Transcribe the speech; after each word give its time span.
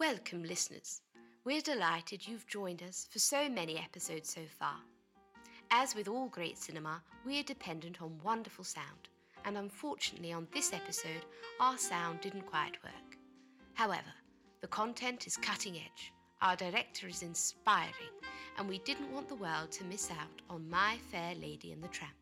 Welcome, 0.00 0.42
listeners. 0.42 1.02
We're 1.44 1.60
delighted 1.60 2.26
you've 2.26 2.48
joined 2.48 2.82
us 2.82 3.06
for 3.08 3.20
so 3.20 3.48
many 3.48 3.78
episodes 3.78 4.28
so 4.28 4.40
far. 4.58 4.78
As 5.70 5.94
with 5.94 6.08
all 6.08 6.26
great 6.26 6.58
cinema, 6.58 7.00
we 7.24 7.38
are 7.38 7.44
dependent 7.44 8.02
on 8.02 8.20
wonderful 8.24 8.64
sound, 8.64 9.08
and 9.44 9.56
unfortunately, 9.56 10.32
on 10.32 10.48
this 10.52 10.72
episode, 10.72 11.24
our 11.60 11.78
sound 11.78 12.20
didn't 12.22 12.44
quite 12.46 12.82
work. 12.82 13.16
However, 13.74 14.12
the 14.62 14.66
content 14.66 15.28
is 15.28 15.36
cutting 15.36 15.76
edge, 15.76 16.12
our 16.42 16.56
director 16.56 17.06
is 17.06 17.22
inspiring, 17.22 17.94
and 18.58 18.68
we 18.68 18.80
didn't 18.80 19.12
want 19.12 19.28
the 19.28 19.36
world 19.36 19.70
to 19.72 19.84
miss 19.84 20.10
out 20.10 20.42
on 20.50 20.68
My 20.68 20.96
Fair 21.12 21.36
Lady 21.36 21.70
and 21.70 21.82
the 21.82 21.88
Tramp. 21.88 22.14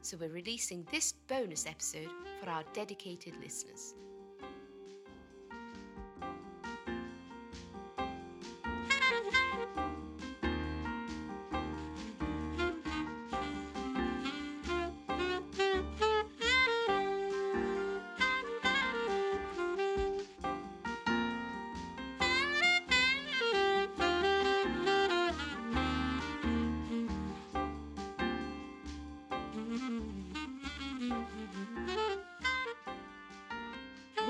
So 0.00 0.16
we're 0.16 0.28
releasing 0.28 0.84
this 0.90 1.12
bonus 1.28 1.66
episode 1.66 2.10
for 2.42 2.50
our 2.50 2.64
dedicated 2.72 3.34
listeners. 3.40 3.94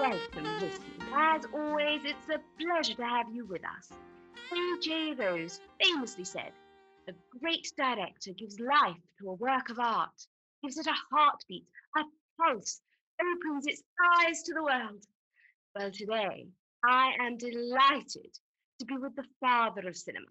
Welcome. 0.03 0.47
As 1.15 1.45
always, 1.55 2.01
it's 2.05 2.29
a 2.29 2.41
pleasure 2.61 2.95
to 2.95 3.05
have 3.05 3.33
you 3.33 3.47
with 3.47 3.63
us. 3.65 3.89
A.J. 4.51 5.15
Rose 5.15 5.61
famously 5.81 6.25
said, 6.25 6.51
A 7.07 7.13
great 7.39 7.73
director 7.77 8.33
gives 8.37 8.59
life 8.59 8.99
to 9.21 9.29
a 9.29 9.35
work 9.35 9.71
of 9.71 9.79
art, 9.79 10.27
gives 10.61 10.77
it 10.77 10.89
a 10.89 10.95
heartbeat, 11.13 11.67
a 11.97 12.03
pulse, 12.37 12.81
opens 13.21 13.69
its 13.69 13.85
eyes 14.19 14.43
to 14.43 14.55
the 14.55 14.65
world. 14.65 15.05
Well, 15.77 15.93
today, 15.93 16.49
I 16.85 17.13
am 17.21 17.37
delighted 17.37 18.37
to 18.81 18.85
be 18.85 18.97
with 18.97 19.15
the 19.15 19.29
father 19.39 19.87
of 19.87 19.97
cinema, 19.97 20.27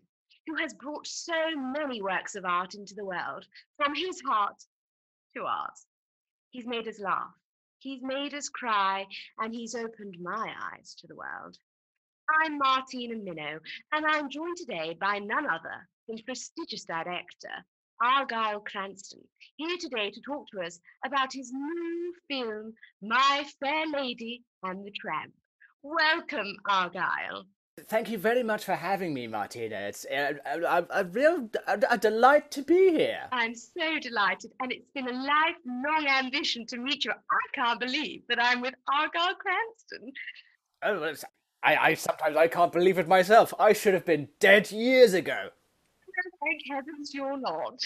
who 0.48 0.56
has 0.58 0.74
brought 0.74 1.08
so 1.08 1.56
many 1.56 2.02
works 2.02 2.36
of 2.36 2.44
art 2.44 2.76
into 2.76 2.94
the 2.94 3.06
world, 3.06 3.46
from 3.78 3.96
his 3.96 4.20
heart 4.20 4.62
to 5.38 5.44
ours. 5.44 5.86
He's 6.50 6.68
made 6.68 6.90
us 6.90 7.00
laugh. 7.00 7.32
He's 7.82 8.04
made 8.04 8.36
us 8.36 8.48
cry 8.48 9.08
and 9.40 9.52
he's 9.52 9.74
opened 9.74 10.16
my 10.22 10.54
eyes 10.72 10.94
to 11.00 11.08
the 11.08 11.16
world. 11.16 11.58
I'm 12.44 12.60
Martina 12.60 13.16
Minnow, 13.16 13.60
and 13.92 14.06
I'm 14.06 14.30
joined 14.30 14.58
today 14.58 14.96
by 15.02 15.18
none 15.18 15.48
other 15.48 15.90
than 16.08 16.20
prestigious 16.24 16.86
director 16.86 17.66
Argyle 18.00 18.60
Cranston, 18.60 19.22
here 19.56 19.78
today 19.80 20.12
to 20.12 20.22
talk 20.22 20.46
to 20.52 20.62
us 20.62 20.80
about 21.04 21.34
his 21.34 21.52
new 21.52 22.14
film, 22.30 22.74
My 23.02 23.46
Fair 23.60 23.88
Lady 23.88 24.44
and 24.62 24.86
the 24.86 24.92
Tramp. 24.92 25.34
Welcome, 25.82 26.58
Argyle. 26.70 27.48
Thank 27.88 28.10
you 28.10 28.18
very 28.18 28.44
much 28.44 28.66
for 28.66 28.76
having 28.76 29.14
me, 29.14 29.28
Martina. 29.28 29.76
It's 29.76 30.06
a, 30.10 30.36
a, 30.46 30.86
a 30.90 31.04
real 31.06 31.50
a, 31.68 31.80
a 31.92 31.98
delight 31.98 32.52
to 32.52 32.62
be 32.62 32.92
here. 32.92 33.22
I'm 33.32 33.56
so 33.56 34.00
delighted, 34.00 34.52
and 34.60 34.72
it's 34.72 34.90
been 34.94 35.08
a 35.08 35.12
lifelong 35.12 36.08
ambition 36.08 36.66
to 36.68 36.78
meet 36.78 37.06
you. 37.06 37.12
I 37.12 37.46
can't 37.56 37.80
believe 37.80 38.24
that 38.30 38.42
I'm 38.42 38.62
with 38.62 38.74
Argyle 38.94 39.36
Cranston. 39.36 40.12
Oh, 40.84 41.14
I, 41.64 41.76
I 41.76 41.94
sometimes 41.94 42.38
I 42.38 42.48
can't 42.48 42.72
believe 42.72 42.98
it 42.98 43.08
myself. 43.08 43.54
I 43.60 43.74
should 43.74 43.94
have 43.94 44.06
been 44.06 44.30
dead 44.40 44.72
years 44.72 45.14
ago. 45.14 45.50
Thank 46.44 46.62
heavens 46.70 47.14
you're 47.14 47.38
not. 47.38 47.80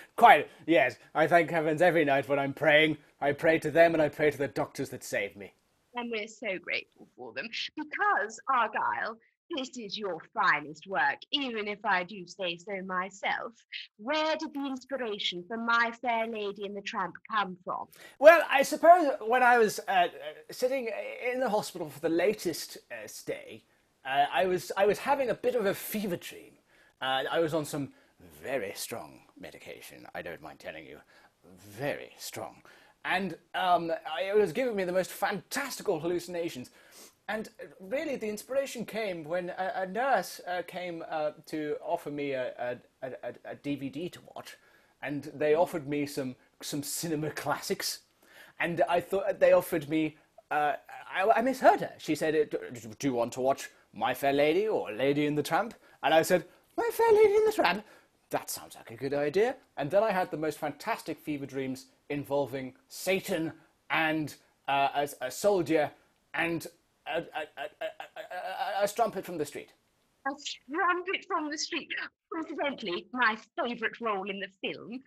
Quite, 0.16 0.48
yes. 0.66 0.96
I 1.14 1.26
thank 1.26 1.50
heavens 1.50 1.82
every 1.82 2.04
night 2.04 2.28
when 2.28 2.38
I'm 2.38 2.52
praying. 2.52 2.98
I 3.20 3.32
pray 3.32 3.58
to 3.60 3.70
them 3.70 3.94
and 3.94 4.02
I 4.02 4.08
pray 4.08 4.30
to 4.30 4.38
the 4.38 4.48
doctors 4.48 4.90
that 4.90 5.04
saved 5.04 5.36
me. 5.36 5.52
And 5.96 6.10
we're 6.10 6.28
so 6.28 6.58
grateful 6.62 7.08
for 7.16 7.32
them 7.32 7.48
because 7.76 8.40
Argyle, 8.48 9.16
this 9.56 9.70
is 9.76 9.96
your 9.96 10.18
finest 10.34 10.86
work, 10.86 11.18
even 11.32 11.68
if 11.68 11.78
I 11.84 12.04
do 12.04 12.26
say 12.26 12.58
so 12.58 12.82
myself. 12.84 13.52
Where 13.96 14.36
did 14.36 14.52
the 14.52 14.66
inspiration 14.66 15.44
for 15.46 15.56
My 15.56 15.92
Fair 16.02 16.26
Lady 16.26 16.66
and 16.66 16.76
the 16.76 16.82
Tramp 16.82 17.14
come 17.30 17.56
from? 17.64 17.86
Well, 18.18 18.42
I 18.50 18.62
suppose 18.62 19.12
when 19.20 19.42
I 19.42 19.58
was 19.58 19.78
uh, 19.88 19.92
uh, 19.92 20.08
sitting 20.50 20.90
in 21.32 21.40
the 21.40 21.48
hospital 21.48 21.88
for 21.88 22.00
the 22.00 22.08
latest 22.08 22.78
uh, 22.90 23.06
stay, 23.06 23.64
uh, 24.04 24.26
I 24.32 24.46
was 24.46 24.72
I 24.76 24.86
was 24.86 24.98
having 24.98 25.30
a 25.30 25.34
bit 25.34 25.54
of 25.54 25.66
a 25.66 25.74
fever 25.74 26.16
dream. 26.16 26.52
Uh, 27.00 27.24
I 27.30 27.40
was 27.40 27.54
on 27.54 27.64
some 27.64 27.92
very 28.42 28.72
strong 28.74 29.20
medication. 29.38 30.06
I 30.14 30.22
don't 30.22 30.42
mind 30.42 30.58
telling 30.58 30.86
you, 30.86 30.98
very 31.58 32.12
strong, 32.18 32.62
and 33.06 33.36
um, 33.54 33.92
it 34.20 34.36
was 34.36 34.52
giving 34.52 34.74
me 34.74 34.84
the 34.84 34.92
most 34.92 35.12
fantastical 35.12 36.00
hallucinations. 36.00 36.70
And 37.28 37.48
really, 37.80 38.16
the 38.16 38.28
inspiration 38.28 38.84
came 38.84 39.24
when 39.24 39.50
a, 39.50 39.72
a 39.76 39.86
nurse 39.86 40.40
uh, 40.46 40.62
came 40.66 41.04
uh, 41.08 41.32
to 41.46 41.76
offer 41.84 42.10
me 42.10 42.32
a, 42.32 42.78
a, 43.02 43.08
a, 43.44 43.56
DVD 43.56 44.10
to 44.12 44.20
watch, 44.34 44.56
and 45.02 45.30
they 45.34 45.54
offered 45.54 45.88
me 45.88 46.06
some 46.06 46.36
some 46.62 46.82
cinema 46.82 47.30
classics, 47.30 48.00
and 48.60 48.82
I 48.88 49.00
thought 49.00 49.40
they 49.40 49.52
offered 49.52 49.88
me. 49.88 50.16
Uh, 50.50 50.74
I, 51.12 51.28
I 51.36 51.42
misheard 51.42 51.80
her. 51.80 51.92
She 51.98 52.14
said, 52.14 52.56
"Do 52.98 53.06
you 53.08 53.14
want 53.14 53.32
to 53.32 53.40
watch 53.40 53.70
My 53.92 54.14
Fair 54.14 54.32
Lady 54.32 54.68
or 54.68 54.92
Lady 54.92 55.26
and 55.26 55.36
the 55.36 55.42
Tramp?" 55.42 55.74
And 56.04 56.14
I 56.14 56.22
said, 56.22 56.44
"My 56.76 56.88
Fair 56.92 57.12
Lady 57.12 57.36
and 57.36 57.48
the 57.48 57.52
Tramp." 57.52 57.84
That 58.30 58.50
sounds 58.50 58.74
like 58.74 58.90
a 58.90 58.96
good 58.96 59.14
idea. 59.14 59.56
And 59.76 59.90
then 59.90 60.02
I 60.02 60.10
had 60.10 60.30
the 60.30 60.36
most 60.36 60.58
fantastic 60.58 61.18
fever 61.18 61.46
dreams 61.46 61.86
involving 62.08 62.74
Satan 62.88 63.52
and 63.90 64.34
uh, 64.68 64.88
a, 64.94 65.26
a 65.26 65.30
soldier 65.30 65.90
and 66.34 66.66
a, 67.06 67.18
a, 67.18 67.22
a, 67.22 68.84
a, 68.84 68.88
strumpet 68.88 69.24
from 69.24 69.38
the 69.38 69.44
street. 69.44 69.72
A 70.26 70.30
trumpet 70.68 71.24
from 71.28 71.50
the 71.50 71.58
street. 71.58 71.88
Incidentally, 72.36 73.06
my 73.12 73.36
favourite 73.56 74.00
role 74.00 74.28
in 74.28 74.40
the 74.40 74.48
film. 74.60 75.00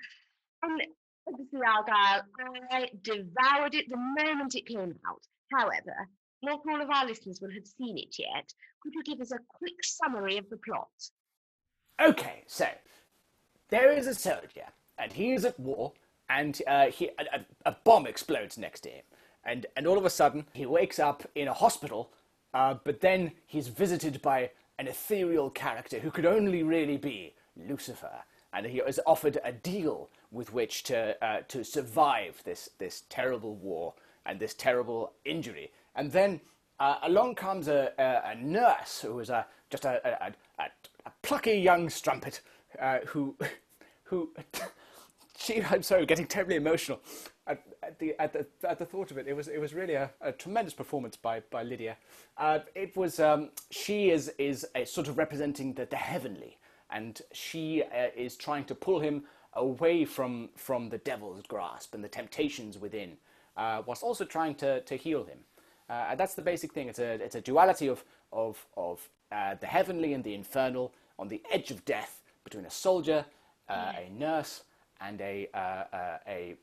And 0.63 0.81
obviously, 1.27 1.59
Argyle, 1.59 2.23
I 2.71 2.87
devoured 3.01 3.75
it 3.75 3.89
the 3.89 3.97
moment 3.97 4.55
it 4.55 4.65
came 4.65 4.95
out. 5.05 5.21
However, 5.53 6.07
not 6.41 6.61
all 6.69 6.81
of 6.81 6.89
our 6.89 7.05
listeners 7.05 7.39
will 7.41 7.51
have 7.51 7.67
seen 7.67 7.97
it 7.97 8.15
yet. 8.17 8.53
Could 8.81 8.93
you 8.93 9.03
give 9.03 9.19
us 9.19 9.31
a 9.31 9.39
quick 9.57 9.83
summary 9.83 10.37
of 10.37 10.49
the 10.49 10.57
plot? 10.57 10.87
Okay, 12.01 12.43
so 12.47 12.65
there 13.69 13.91
is 13.91 14.07
a 14.07 14.15
soldier, 14.15 14.65
and 14.97 15.13
he 15.13 15.31
is 15.33 15.45
at 15.45 15.59
war, 15.59 15.93
and 16.29 16.61
uh, 16.67 16.87
he, 16.87 17.09
a, 17.17 17.45
a, 17.65 17.75
bomb 17.83 18.05
explodes 18.05 18.57
next 18.57 18.81
to 18.81 18.89
him, 18.89 19.03
and 19.43 19.65
and 19.75 19.87
all 19.87 19.97
of 19.97 20.05
a 20.05 20.09
sudden 20.09 20.45
he 20.53 20.65
wakes 20.65 20.99
up 20.99 21.23
in 21.35 21.47
a 21.47 21.53
hospital, 21.53 22.11
uh, 22.53 22.75
but 22.83 23.01
then 23.01 23.31
he's 23.45 23.67
visited 23.67 24.21
by 24.21 24.51
an 24.77 24.87
ethereal 24.87 25.49
character 25.49 25.99
who 25.99 26.11
could 26.11 26.25
only 26.25 26.63
really 26.63 26.97
be 26.97 27.33
Lucifer, 27.55 28.23
and 28.53 28.65
he 28.65 28.79
is 28.79 28.99
offered 29.05 29.39
a 29.43 29.51
deal 29.51 30.09
with 30.31 30.53
which 30.53 30.83
to 30.83 31.23
uh, 31.23 31.41
to 31.47 31.63
survive 31.63 32.41
this 32.45 32.69
this 32.79 33.03
terrible 33.09 33.55
war 33.55 33.93
and 34.25 34.39
this 34.39 34.53
terrible 34.53 35.13
injury, 35.25 35.71
and 35.95 36.11
then. 36.11 36.41
Uh, 36.81 36.97
along 37.03 37.35
comes 37.35 37.67
a, 37.67 37.91
a, 37.99 38.31
a 38.31 38.35
nurse 38.35 39.01
who 39.01 39.19
is 39.19 39.29
a, 39.29 39.45
just 39.69 39.83
a, 39.83 40.33
a 41.05 41.11
plucky 41.21 41.55
young 41.55 41.89
strumpet 41.89 42.39
uh, 42.79 42.99
who, 43.07 43.35
who, 44.03 44.29
she, 45.37 45.61
I'm 45.63 45.83
sorry, 45.83 46.05
getting 46.05 46.27
terribly 46.27 46.55
emotional 46.55 46.99
at, 47.47 47.63
at, 47.83 47.99
the, 47.99 48.15
at, 48.19 48.33
the, 48.33 48.45
at 48.67 48.77
the 48.79 48.85
thought 48.85 49.11
of 49.11 49.17
it. 49.17 49.27
It 49.27 49.35
was, 49.35 49.47
it 49.47 49.59
was 49.59 49.73
really 49.73 49.95
a, 49.95 50.11
a 50.21 50.31
tremendous 50.31 50.73
performance 50.73 51.15
by, 51.15 51.41
by 51.51 51.63
Lydia. 51.63 51.97
Uh, 52.37 52.59
it 52.75 52.95
was, 52.95 53.19
um, 53.19 53.49
she 53.71 54.11
is, 54.11 54.31
is 54.37 54.65
a 54.75 54.85
sort 54.85 55.07
of 55.07 55.17
representing 55.17 55.73
the, 55.73 55.85
the 55.85 55.95
heavenly, 55.95 56.57
and 56.89 57.21
she 57.33 57.83
uh, 57.83 58.07
is 58.15 58.35
trying 58.35 58.65
to 58.65 58.75
pull 58.75 58.99
him 58.99 59.23
away 59.53 60.05
from, 60.05 60.49
from 60.55 60.89
the 60.89 60.99
devil's 60.99 61.41
grasp 61.43 61.95
and 61.95 62.03
the 62.03 62.07
temptations 62.07 62.77
within, 62.77 63.17
uh, 63.57 63.81
whilst 63.85 64.03
also 64.03 64.23
trying 64.25 64.55
to, 64.55 64.81
to 64.81 64.95
heal 64.95 65.23
him. 65.23 65.39
Uh, 65.89 66.07
and 66.11 66.19
that's 66.19 66.35
the 66.35 66.41
basic 66.41 66.71
thing. 66.71 66.87
It's 66.87 66.99
a, 66.99 67.13
it's 67.13 67.35
a 67.35 67.41
duality 67.41 67.87
of, 67.87 68.03
of, 68.31 68.63
of 68.77 69.09
uh, 69.31 69.55
the 69.55 69.65
heavenly 69.65 70.13
and 70.13 70.23
the 70.23 70.35
infernal 70.35 70.93
on 71.17 71.27
the 71.27 71.41
edge 71.51 71.71
of 71.71 71.83
death 71.83 72.18
between 72.43 72.65
a 72.65 72.71
soldier, 72.71 73.25
uh, 73.67 73.93
a 73.97 74.09
nurse, 74.09 74.63
and 75.01 75.21
a, 75.21 75.47
uh, 75.53 75.57
uh, 75.57 76.17
a, 76.27 76.55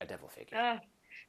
a 0.00 0.06
devil 0.06 0.28
figure. 0.28 0.56
Ah, 0.58 0.80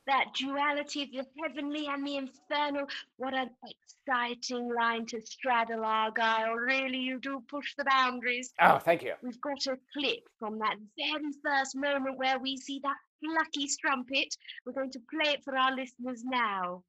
that 0.08 0.26
duality 0.36 1.04
of 1.04 1.12
the 1.12 1.26
heavenly 1.42 1.88
and 1.88 2.06
the 2.06 2.18
infernal. 2.18 2.88
What 3.18 3.34
an 3.34 3.50
exciting 3.64 4.72
line 4.74 5.06
to 5.08 5.22
straddle, 5.22 5.84
Argyle. 5.84 6.54
Really, 6.54 7.00
you 7.00 7.20
do 7.20 7.44
push 7.48 7.74
the 7.76 7.86
boundaries. 7.86 8.54
Oh, 8.62 8.78
thank 8.78 9.04
you. 9.04 9.14
We've 9.24 9.42
got 9.42 9.66
a 9.68 9.78
clip 9.94 10.28
from 10.40 10.60
that 10.60 10.76
very 10.98 11.32
first 11.44 11.76
moment 11.76 12.18
where 12.18 12.40
we 12.40 12.58
see 12.58 12.80
that 12.84 12.96
lucky 13.24 13.68
strumpet. 13.68 14.36
We're 14.66 14.74
going 14.74 14.92
to 14.92 15.00
play 15.10 15.34
it 15.34 15.44
for 15.44 15.58
our 15.58 15.76
listeners 15.76 16.24
now. 16.24 16.84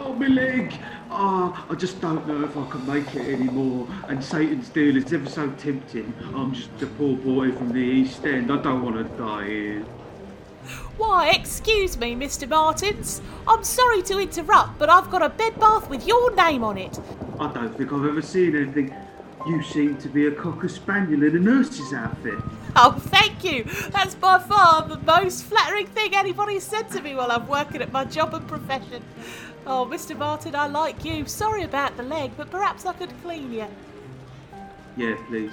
Oh, 0.00 0.12
my 0.12 0.28
leg! 0.28 0.72
Oh, 1.10 1.66
I 1.68 1.74
just 1.74 2.00
don't 2.00 2.26
know 2.28 2.44
if 2.44 2.56
I 2.56 2.70
can 2.70 2.86
make 2.86 3.14
it 3.16 3.34
anymore. 3.34 3.88
And 4.08 4.22
Satan's 4.22 4.68
deal 4.68 4.96
is 4.96 5.12
ever 5.12 5.28
so 5.28 5.50
tempting. 5.52 6.14
I'm 6.34 6.54
just 6.54 6.70
a 6.80 6.86
poor 6.86 7.16
boy 7.16 7.50
from 7.50 7.72
the 7.72 7.80
East 7.80 8.24
End. 8.24 8.52
I 8.52 8.62
don't 8.62 8.84
want 8.84 8.96
to 8.96 9.04
die 9.18 9.46
here. 9.46 9.84
Why, 10.98 11.30
excuse 11.30 11.98
me, 11.98 12.14
Mr. 12.14 12.48
Martins. 12.48 13.20
I'm 13.46 13.64
sorry 13.64 14.02
to 14.02 14.18
interrupt, 14.20 14.78
but 14.78 14.88
I've 14.88 15.10
got 15.10 15.22
a 15.22 15.30
bed 15.30 15.58
bath 15.58 15.90
with 15.90 16.06
your 16.06 16.34
name 16.34 16.62
on 16.62 16.78
it. 16.78 17.00
I 17.40 17.52
don't 17.52 17.76
think 17.76 17.92
I've 17.92 18.04
ever 18.04 18.22
seen 18.22 18.54
anything. 18.54 18.94
You 19.46 19.62
seem 19.62 19.96
to 19.98 20.08
be 20.08 20.26
a 20.26 20.32
cocker 20.32 20.68
spaniel 20.68 21.22
in 21.22 21.36
a 21.36 21.40
nurse's 21.40 21.92
outfit. 21.92 22.38
Oh, 22.76 22.92
thank 22.92 23.44
you. 23.44 23.64
That's 23.90 24.14
by 24.14 24.38
far 24.38 24.86
the 24.86 24.98
most 24.98 25.44
flattering 25.44 25.86
thing 25.86 26.14
anybody's 26.14 26.64
said 26.64 26.90
to 26.90 27.00
me 27.00 27.14
while 27.14 27.32
I'm 27.32 27.48
working 27.48 27.80
at 27.80 27.90
my 27.92 28.04
job 28.04 28.34
and 28.34 28.46
profession. 28.46 29.02
Oh, 29.70 29.84
Mr. 29.84 30.16
Martin, 30.16 30.54
I 30.54 30.66
like 30.66 31.04
you. 31.04 31.26
Sorry 31.26 31.64
about 31.64 31.94
the 31.98 32.02
leg, 32.02 32.30
but 32.38 32.50
perhaps 32.50 32.86
I 32.86 32.94
could 32.94 33.12
clean 33.20 33.52
you. 33.52 33.66
Yeah, 34.96 35.14
please. 35.28 35.52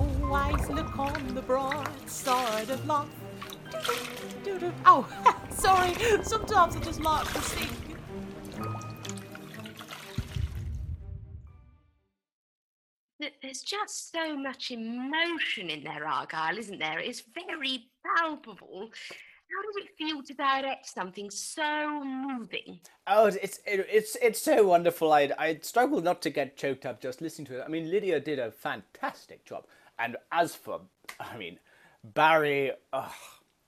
Always 0.00 0.68
look 0.68 0.98
on 0.98 1.32
the 1.32 1.42
bright 1.42 2.10
side 2.10 2.70
of 2.70 2.84
life. 2.86 3.06
Oh, 4.84 5.06
sorry. 5.50 5.94
Sometimes 6.24 6.74
I 6.74 6.80
just 6.80 7.00
like 7.00 7.32
to 7.32 7.40
sing. 7.40 7.68
There's 13.42 13.62
just 13.62 14.10
so 14.10 14.36
much 14.36 14.72
emotion 14.72 15.70
in 15.70 15.84
there, 15.84 16.04
Argyle, 16.04 16.58
isn't 16.58 16.80
there? 16.80 16.98
It's 16.98 17.22
very 17.32 17.90
palpable. 18.04 18.90
How 19.50 19.62
does 19.62 19.84
it 19.84 19.96
feel 19.98 20.22
to 20.22 20.34
direct 20.34 20.88
something 20.88 21.30
so 21.30 22.04
moving? 22.04 22.80
Oh, 23.06 23.26
it's 23.26 23.58
it, 23.66 23.86
it's 23.90 24.16
it's 24.22 24.40
so 24.40 24.64
wonderful. 24.64 25.12
I 25.12 25.30
I 25.38 25.58
struggle 25.62 26.00
not 26.00 26.22
to 26.22 26.30
get 26.30 26.56
choked 26.56 26.86
up 26.86 27.00
just 27.00 27.20
listening 27.20 27.46
to 27.46 27.58
it. 27.58 27.64
I 27.64 27.68
mean, 27.68 27.90
Lydia 27.90 28.20
did 28.20 28.38
a 28.38 28.52
fantastic 28.52 29.44
job, 29.44 29.64
and 29.98 30.16
as 30.30 30.54
for, 30.54 30.82
I 31.20 31.36
mean, 31.36 31.58
Barry, 32.04 32.72
ugh, 32.92 33.10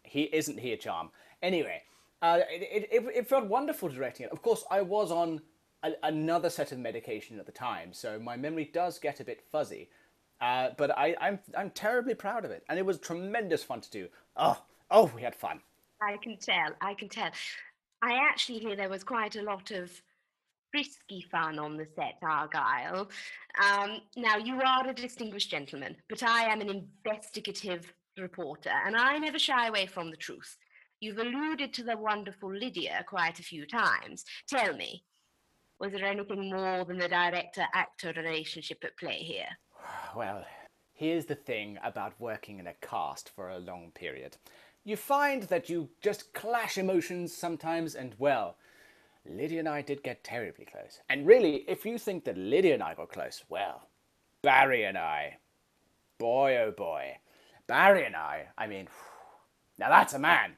he 0.05 0.23
isn't 0.33 0.61
he 0.61 0.73
a 0.73 0.77
charm? 0.77 1.11
Anyway, 1.43 1.83
uh, 2.21 2.41
it, 2.49 2.89
it 2.93 3.05
it 3.15 3.29
felt 3.29 3.47
wonderful 3.47 3.89
directing 3.89 4.27
it. 4.27 4.33
Of 4.33 4.43
course, 4.43 4.65
I 4.71 4.83
was 4.83 5.11
on 5.11 5.41
a, 5.83 5.93
another 6.05 6.51
set 6.51 6.71
of 6.71 6.79
medication 6.79 7.41
at 7.41 7.47
the 7.47 7.53
time, 7.53 7.93
so 7.93 8.21
my 8.21 8.37
memory 8.37 8.71
does 8.73 8.99
get 9.01 9.19
a 9.21 9.25
bit 9.25 9.43
fuzzy. 9.51 9.91
Uh, 10.41 10.71
but 10.77 10.97
I, 10.97 11.17
I'm 11.21 11.41
I'm 11.57 11.71
terribly 11.71 12.15
proud 12.15 12.45
of 12.45 12.53
it, 12.53 12.65
and 12.69 12.79
it 12.79 12.87
was 12.87 12.99
tremendous 12.99 13.65
fun 13.65 13.81
to 13.81 13.91
do. 13.91 14.09
Oh, 14.37 14.63
oh, 14.91 15.11
we 15.15 15.23
had 15.23 15.35
fun. 15.35 15.61
I 16.03 16.17
can 16.23 16.37
tell, 16.39 16.73
I 16.81 16.95
can 16.95 17.09
tell. 17.09 17.31
I 18.03 18.15
actually 18.15 18.59
hear 18.59 18.77
there 18.77 18.89
was 18.89 19.05
quite 19.05 19.37
a 19.37 19.43
lot 19.43 19.71
of 19.71 19.91
frisky 20.71 21.25
fun 21.31 21.59
on 21.59 21.77
the 21.77 21.87
set, 21.95 22.19
Argyle. 22.23 23.09
Um, 23.63 24.01
now, 24.17 24.37
you 24.37 24.61
are 24.61 24.89
a 24.89 24.95
distinguished 24.95 25.51
gentleman, 25.51 25.97
but 26.09 26.23
I 26.23 26.45
am 26.45 26.61
an 26.61 26.87
investigative 27.05 27.93
reporter, 28.19 28.73
and 28.85 28.97
I 28.97 29.19
never 29.19 29.39
shy 29.39 29.69
away 29.69 29.87
from 29.87 30.11
the 30.11 30.17
truth. 30.17 30.57
You've 31.01 31.19
alluded 31.19 31.75
to 31.75 31.85
the 31.85 31.97
wonderful 31.97 32.55
Lydia 32.55 33.05
quite 33.09 33.39
a 33.39 33.45
few 33.45 33.67
times. 33.67 34.25
Tell 34.49 34.75
me, 34.75 35.05
was 35.79 35.93
there 35.93 36.05
anything 36.05 36.51
more 36.51 36.85
than 36.85 36.99
the 36.99 37.09
director 37.09 37.67
actor 37.75 38.13
relationship 38.17 38.85
at 38.85 38.97
play 38.97 39.19
here? 39.19 39.49
Well, 40.17 40.45
here's 40.95 41.27
the 41.27 41.35
thing 41.35 41.79
about 41.85 42.21
working 42.21 42.61
in 42.61 42.69
a 42.69 42.75
cast 42.81 43.31
for 43.35 43.51
a 43.51 43.59
long 43.59 43.91
period. 43.95 44.37
You 44.85 44.97
find 44.97 45.45
that 45.45 45.69
you 45.69 45.91
just 46.01 46.33
clash 46.33 46.77
emotions 46.77 47.33
sometimes, 47.33 47.95
and 47.95 48.15
well, 48.19 48.57
Lydia 49.25 49.61
and 49.61 49.69
I 49.69 49.81
did 49.81 50.03
get 50.03 50.25
terribly 50.25 50.65
close. 50.65 51.01
And 51.09 51.27
really, 51.27 51.65
if 51.69 51.87
you 51.87 51.99
think 51.99 52.25
that 52.25 52.37
Lydia 52.37 52.75
and 52.75 52.83
I 52.83 52.95
got 52.95 53.13
close, 53.13 53.45
well, 53.49 53.89
Barry 54.43 54.85
and 54.85 54.99
I, 54.99 55.39
boy 56.19 56.57
oh 56.59 56.73
boy, 56.73 57.19
Barry 57.69 58.05
and 58.05 58.17
I, 58.17 58.49
I 58.59 58.67
mean, 58.67 58.89
now 59.79 59.89
that's 59.89 60.15
a 60.15 60.19
man. 60.19 60.57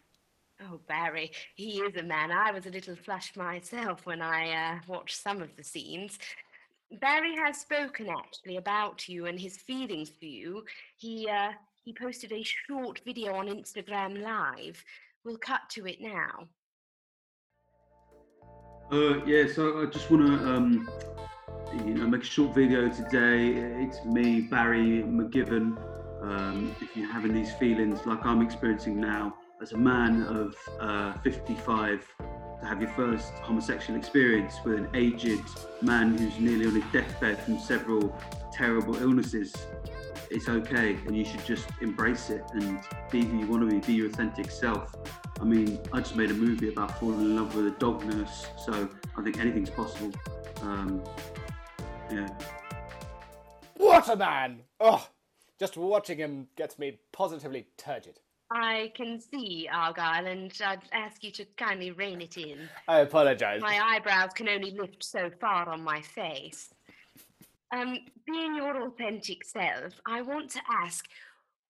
Oh, 0.62 0.81
Barry, 0.88 1.32
he 1.55 1.81
is 1.81 1.97
a 1.97 2.03
man. 2.03 2.31
I 2.31 2.50
was 2.53 2.65
a 2.65 2.70
little 2.70 2.97
flushed 2.97 3.37
myself 3.37 4.06
when 4.06 4.23
I 4.23 4.50
uh, 4.53 4.79
watched 4.87 5.20
some 5.20 5.43
of 5.43 5.55
the 5.56 5.65
scenes. 5.65 6.19
Barry 7.00 7.35
has 7.37 7.58
spoken 7.58 8.08
actually 8.08 8.56
about 8.56 9.08
you 9.08 9.26
and 9.26 9.38
his 9.38 9.56
feelings 9.56 10.11
for 10.19 10.26
you. 10.26 10.64
He 10.96 11.29
uh, 11.29 11.52
he 11.85 11.93
posted 11.93 12.32
a 12.32 12.43
short 12.43 13.00
video 13.05 13.35
on 13.35 13.46
Instagram 13.49 14.23
Live. 14.23 14.82
We'll 15.25 15.38
cut 15.38 15.62
to 15.70 15.87
it 15.87 16.00
now. 16.00 16.49
Uh, 18.93 19.25
yeah, 19.25 19.46
so 19.52 19.82
I 19.82 19.87
just 19.87 20.11
want 20.11 20.26
to, 20.26 20.55
um, 20.55 20.91
you 21.87 21.94
know, 21.94 22.06
make 22.06 22.23
a 22.23 22.26
short 22.26 22.55
video 22.55 22.91
today. 22.91 23.49
It's 23.82 24.05
me, 24.05 24.43
Barry 24.43 25.02
McGiven. 25.02 25.76
Um, 26.23 26.75
if 26.81 26.96
you're 26.96 27.11
having 27.11 27.35
these 27.35 27.52
feelings 27.55 28.06
like 28.06 28.25
I'm 28.25 28.43
experiencing 28.43 29.00
now, 29.00 29.35
as 29.61 29.73
a 29.73 29.79
man 29.79 30.23
of 30.25 30.55
uh, 30.81 31.14
55, 31.23 32.06
have 32.65 32.81
your 32.81 32.91
first 32.91 33.33
homosexual 33.35 33.99
experience 33.99 34.57
with 34.65 34.79
an 34.79 34.89
aged 34.95 35.43
man 35.83 36.17
who's 36.17 36.39
nearly 36.39 36.67
on 36.67 36.75
his 36.75 36.85
deathbed 36.93 37.39
from 37.43 37.59
several 37.59 38.19
terrible 38.53 38.97
illnesses, 38.97 39.55
it's 40.31 40.49
okay, 40.49 40.97
and 41.07 41.17
you 41.17 41.25
should 41.25 41.45
just 41.45 41.69
embrace 41.81 42.31
it 42.31 42.45
and 42.53 42.81
be 43.11 43.25
who 43.25 43.39
you 43.39 43.47
want 43.47 43.69
to 43.69 43.81
be, 43.81 43.87
be 43.87 43.93
your 43.93 44.09
authentic 44.09 44.51
self. 44.51 44.95
I 45.41 45.45
mean, 45.45 45.79
I 45.93 46.01
just 46.01 46.17
made 46.17 46.31
a 46.31 46.35
movie 46.35 46.69
about 46.69 46.99
falling 46.99 47.21
in 47.21 47.37
love 47.37 47.55
with 47.55 47.67
a 47.67 47.73
dog 47.73 48.05
nurse, 48.05 48.47
so 48.65 48.89
I 49.17 49.23
think 49.23 49.39
anything's 49.39 49.71
possible. 49.71 50.13
Um, 50.63 51.03
yeah. 52.11 52.29
What 53.77 54.09
a 54.09 54.17
man! 54.17 54.63
Oh, 54.81 55.07
just 55.59 55.77
watching 55.77 56.19
him 56.19 56.49
gets 56.57 56.79
me 56.79 56.99
positively 57.13 57.67
turgid. 57.77 58.21
I 58.55 58.93
can 58.95 59.21
see 59.21 59.69
Argyle, 59.71 60.27
and 60.27 60.53
I'd 60.65 60.83
ask 60.93 61.25
you 61.25 61.33
to 61.33 61.45
kindly 61.56 61.91
rein 61.91 62.21
it 62.21 62.37
in. 62.37 62.69
I 62.87 63.01
apologize. 63.01 63.61
My 63.61 63.81
eyebrows 63.83 64.31
can 64.33 64.49
only 64.49 64.71
lift 64.71 65.05
so 65.05 65.29
far 65.41 65.69
on 65.69 65.83
my 65.83 66.01
face. 66.01 66.73
Um, 67.73 67.99
being 68.25 68.55
your 68.55 68.87
authentic 68.87 69.44
self, 69.44 70.01
I 70.06 70.23
want 70.23 70.51
to 70.51 70.61
ask, 70.70 71.05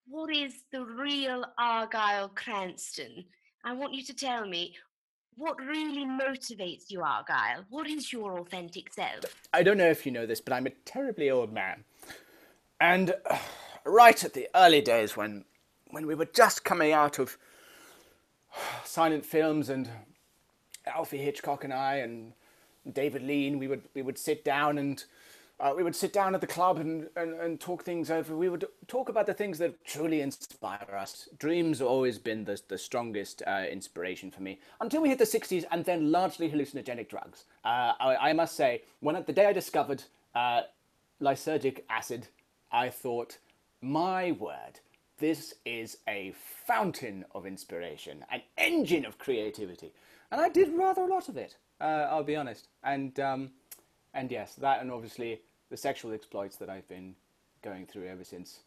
what 0.07 0.31
is 0.37 0.57
the 0.73 0.85
real 0.85 1.47
Argyle 1.59 2.29
Cranston? 2.29 3.25
I 3.65 3.73
want 3.73 3.95
you 3.95 4.05
to 4.05 4.15
tell 4.15 4.47
me 4.47 4.75
what 5.37 5.59
really 5.59 6.05
motivates 6.05 6.91
you, 6.91 7.01
Argyle. 7.01 7.65
What 7.71 7.87
is 7.89 8.13
your 8.13 8.39
authentic 8.41 8.93
self? 8.93 9.25
I 9.55 9.63
don't 9.63 9.79
know 9.79 9.89
if 9.89 10.05
you 10.05 10.13
know 10.13 10.27
this, 10.27 10.43
but 10.43 10.53
I'm 10.53 10.67
a 10.67 10.71
terribly 10.85 11.31
old 11.31 11.51
man. 11.51 11.85
And 12.79 13.15
uh, 13.31 13.39
right 13.87 14.23
at 14.23 14.35
the 14.35 14.49
early 14.55 14.83
days 14.83 15.17
when 15.17 15.47
when 15.95 16.07
we 16.07 16.15
were 16.15 16.27
just 16.27 16.65
coming 16.65 16.93
out 16.93 17.19
of 17.19 17.39
silent 18.85 19.25
films 19.25 19.69
and 19.69 19.89
Alfie 20.87 21.19
Hitchcock 21.19 21.65
and 21.65 21.73
I 21.73 21.97
and 21.97 22.33
David 22.93 23.23
Lean, 23.23 23.59
we 23.59 23.69
would 23.69 23.83
we 23.95 24.03
would 24.03 24.19
sit 24.19 24.45
down 24.45 24.77
and 24.77 25.03
uh, 25.61 25.73
we 25.75 25.85
would 25.85 25.95
sit 25.95 26.13
down 26.13 26.35
at 26.35 26.41
the 26.41 26.49
club 26.49 26.79
and, 26.79 27.09
and, 27.15 27.35
and 27.35 27.61
talk 27.61 27.85
things 27.85 28.11
over. 28.11 28.37
We 28.37 28.49
would 28.49 28.67
talk 28.89 29.09
about 29.09 29.27
the 29.27 29.33
things 29.33 29.57
that 29.59 29.85
truly 29.85 30.21
inspire 30.21 30.97
us. 30.99 31.29
Dreams 31.39 31.79
have 31.79 31.87
always 31.87 32.19
been 32.19 32.45
the, 32.45 32.61
the 32.67 32.77
strongest 32.77 33.43
uh, 33.47 33.65
inspiration 33.71 34.33
for 34.33 34.43
me 34.43 34.59
until 34.81 35.01
we 35.01 35.11
hit 35.11 35.19
the 35.19 35.25
60s 35.25 35.65
and 35.71 35.85
then 35.85 36.11
largely 36.11 36.51
hallucinogenic 36.51 37.09
drugs. 37.09 37.45
Uh, 37.65 37.93
I, 38.01 38.31
I 38.31 38.33
must 38.33 38.57
say, 38.57 38.83
when 38.99 39.23
the 39.25 39.33
day 39.33 39.47
I 39.47 39.53
discovered 39.53 40.03
uh, 40.35 40.63
lysergic 41.23 41.83
acid, 41.89 42.27
I 42.73 42.89
thought, 42.89 43.39
my 43.81 44.33
word, 44.33 44.81
this 45.25 45.55
is 45.65 45.97
a 46.07 46.35
fountain 46.67 47.25
of 47.35 47.47
inspiration, 47.47 48.23
an 48.31 48.43
engine 48.59 49.07
of 49.07 49.17
creativity. 49.17 49.91
And 50.31 50.39
I 50.39 50.51
did 50.51 50.69
rather 50.75 51.01
a 51.01 51.07
lot 51.07 51.31
of 51.31 51.39
it, 51.39 51.57
uh, 51.81 52.09
I'll 52.11 52.23
be 52.23 52.37
honest. 52.37 52.69
And, 52.83 53.19
um, 53.19 53.51
and 54.13 54.31
yes, 54.31 54.55
that 54.57 54.83
and 54.83 54.91
obviously 54.91 55.41
the 55.71 55.79
sexual 55.79 56.13
exploits 56.13 56.57
that 56.57 56.69
I've 56.69 56.87
been 56.89 57.15
going 57.63 57.87
through 57.87 58.07
ever 58.07 58.23
since 58.23 58.65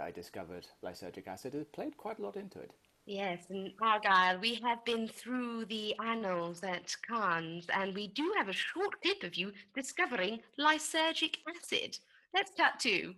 I 0.00 0.10
discovered 0.10 0.66
lysergic 0.82 1.26
acid 1.26 1.52
has 1.52 1.66
played 1.66 1.98
quite 1.98 2.18
a 2.18 2.22
lot 2.22 2.36
into 2.36 2.58
it. 2.58 2.70
Yes, 3.04 3.40
and 3.50 3.72
Argyle, 3.82 4.38
we 4.40 4.54
have 4.64 4.82
been 4.86 5.06
through 5.08 5.66
the 5.66 5.94
annals 6.02 6.62
at 6.62 6.96
Cannes, 7.06 7.66
and 7.74 7.94
we 7.94 8.06
do 8.06 8.32
have 8.38 8.48
a 8.48 8.54
short 8.54 8.98
clip 9.02 9.24
of 9.24 9.34
you 9.34 9.52
discovering 9.74 10.40
lysergic 10.58 11.36
acid. 11.54 11.98
Let's 12.32 12.52
cut 12.56 12.80
to. 12.80 13.14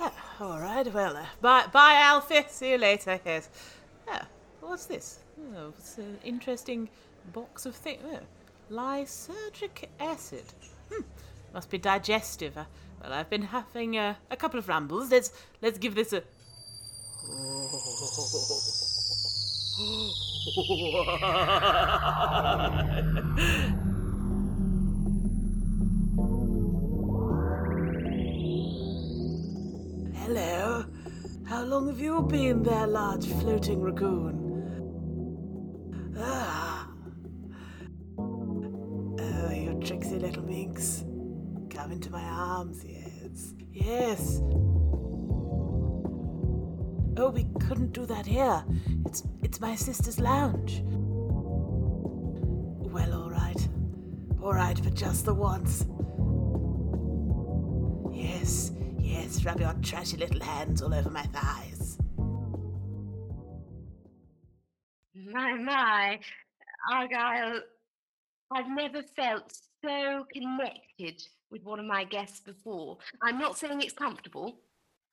Ah, 0.00 0.12
all 0.40 0.58
right, 0.58 0.92
well, 0.92 1.16
uh, 1.16 1.26
bye, 1.40 1.66
bye, 1.72 2.00
Alfie. 2.02 2.44
See 2.48 2.72
you 2.72 2.78
later. 2.78 3.20
Yes. 3.24 3.48
Ah, 4.08 4.26
what's 4.60 4.86
this? 4.86 5.20
Oh, 5.56 5.72
it's 5.78 5.98
an 5.98 6.18
interesting 6.24 6.88
box 7.32 7.66
of 7.66 7.74
things. 7.74 8.02
Oh, 8.04 8.18
lysergic 8.70 9.88
acid. 10.00 10.44
Hmm, 10.92 11.02
must 11.52 11.70
be 11.70 11.78
digestive. 11.78 12.58
Uh, 12.58 12.64
well, 13.00 13.12
I've 13.12 13.30
been 13.30 13.42
having 13.42 13.96
uh, 13.96 14.14
a 14.30 14.36
couple 14.36 14.58
of 14.58 14.68
rambles. 14.68 15.10
Let's 15.10 15.32
let's 15.62 15.78
give 15.78 15.94
this 15.94 16.12
a. 16.12 16.22
long 31.74 31.88
have 31.88 31.98
you 31.98 32.22
been 32.22 32.62
there, 32.62 32.86
large 32.86 33.26
floating 33.26 33.80
raccoon? 33.80 34.38
Ah. 36.16 36.88
Oh, 38.16 39.50
you 39.50 39.80
tricksy 39.84 40.20
little 40.20 40.44
minx. 40.44 41.04
Come 41.70 41.90
into 41.90 42.10
my 42.10 42.22
arms, 42.22 42.84
yes. 42.84 43.54
Yes. 43.72 44.40
Oh, 47.16 47.32
we 47.34 47.44
couldn't 47.66 47.90
do 47.92 48.06
that 48.06 48.24
here. 48.24 48.64
It's 49.04 49.24
it's 49.42 49.60
my 49.60 49.74
sister's 49.74 50.20
lounge. 50.20 50.80
Well, 52.94 53.14
all 53.20 53.30
right. 53.30 53.68
All 54.40 54.54
right, 54.54 54.80
but 54.80 54.94
just 54.94 55.24
the 55.24 55.34
once. 55.34 55.86
Yes, 58.12 58.70
yes, 59.14 59.44
rub 59.44 59.60
your 59.60 59.74
trashy 59.82 60.16
little 60.16 60.40
hands 60.40 60.82
all 60.82 60.92
over 60.92 61.10
my 61.10 61.22
thighs. 61.24 61.98
My, 65.14 65.54
my, 65.54 66.18
Argyle, 66.92 67.60
I've 68.52 68.68
never 68.68 69.02
felt 69.16 69.56
so 69.84 70.26
connected 70.32 71.22
with 71.50 71.62
one 71.62 71.78
of 71.78 71.86
my 71.86 72.04
guests 72.04 72.40
before. 72.40 72.98
I'm 73.22 73.38
not 73.38 73.56
saying 73.56 73.80
it's 73.80 73.92
comfortable, 73.92 74.58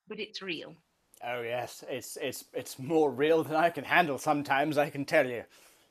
but 0.08 0.18
it's 0.18 0.42
real. 0.42 0.74
Oh 1.24 1.42
yes, 1.42 1.84
it's 1.88 2.18
it's 2.20 2.44
it's 2.52 2.80
more 2.80 3.08
real 3.08 3.44
than 3.44 3.54
I 3.54 3.70
can 3.70 3.84
handle 3.84 4.18
sometimes, 4.18 4.76
I 4.76 4.90
can 4.90 5.04
tell 5.04 5.26
you. 5.26 5.44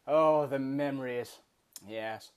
Oh, 0.06 0.46
the 0.46 0.60
memories. 0.60 1.38
Yes. 1.88 2.32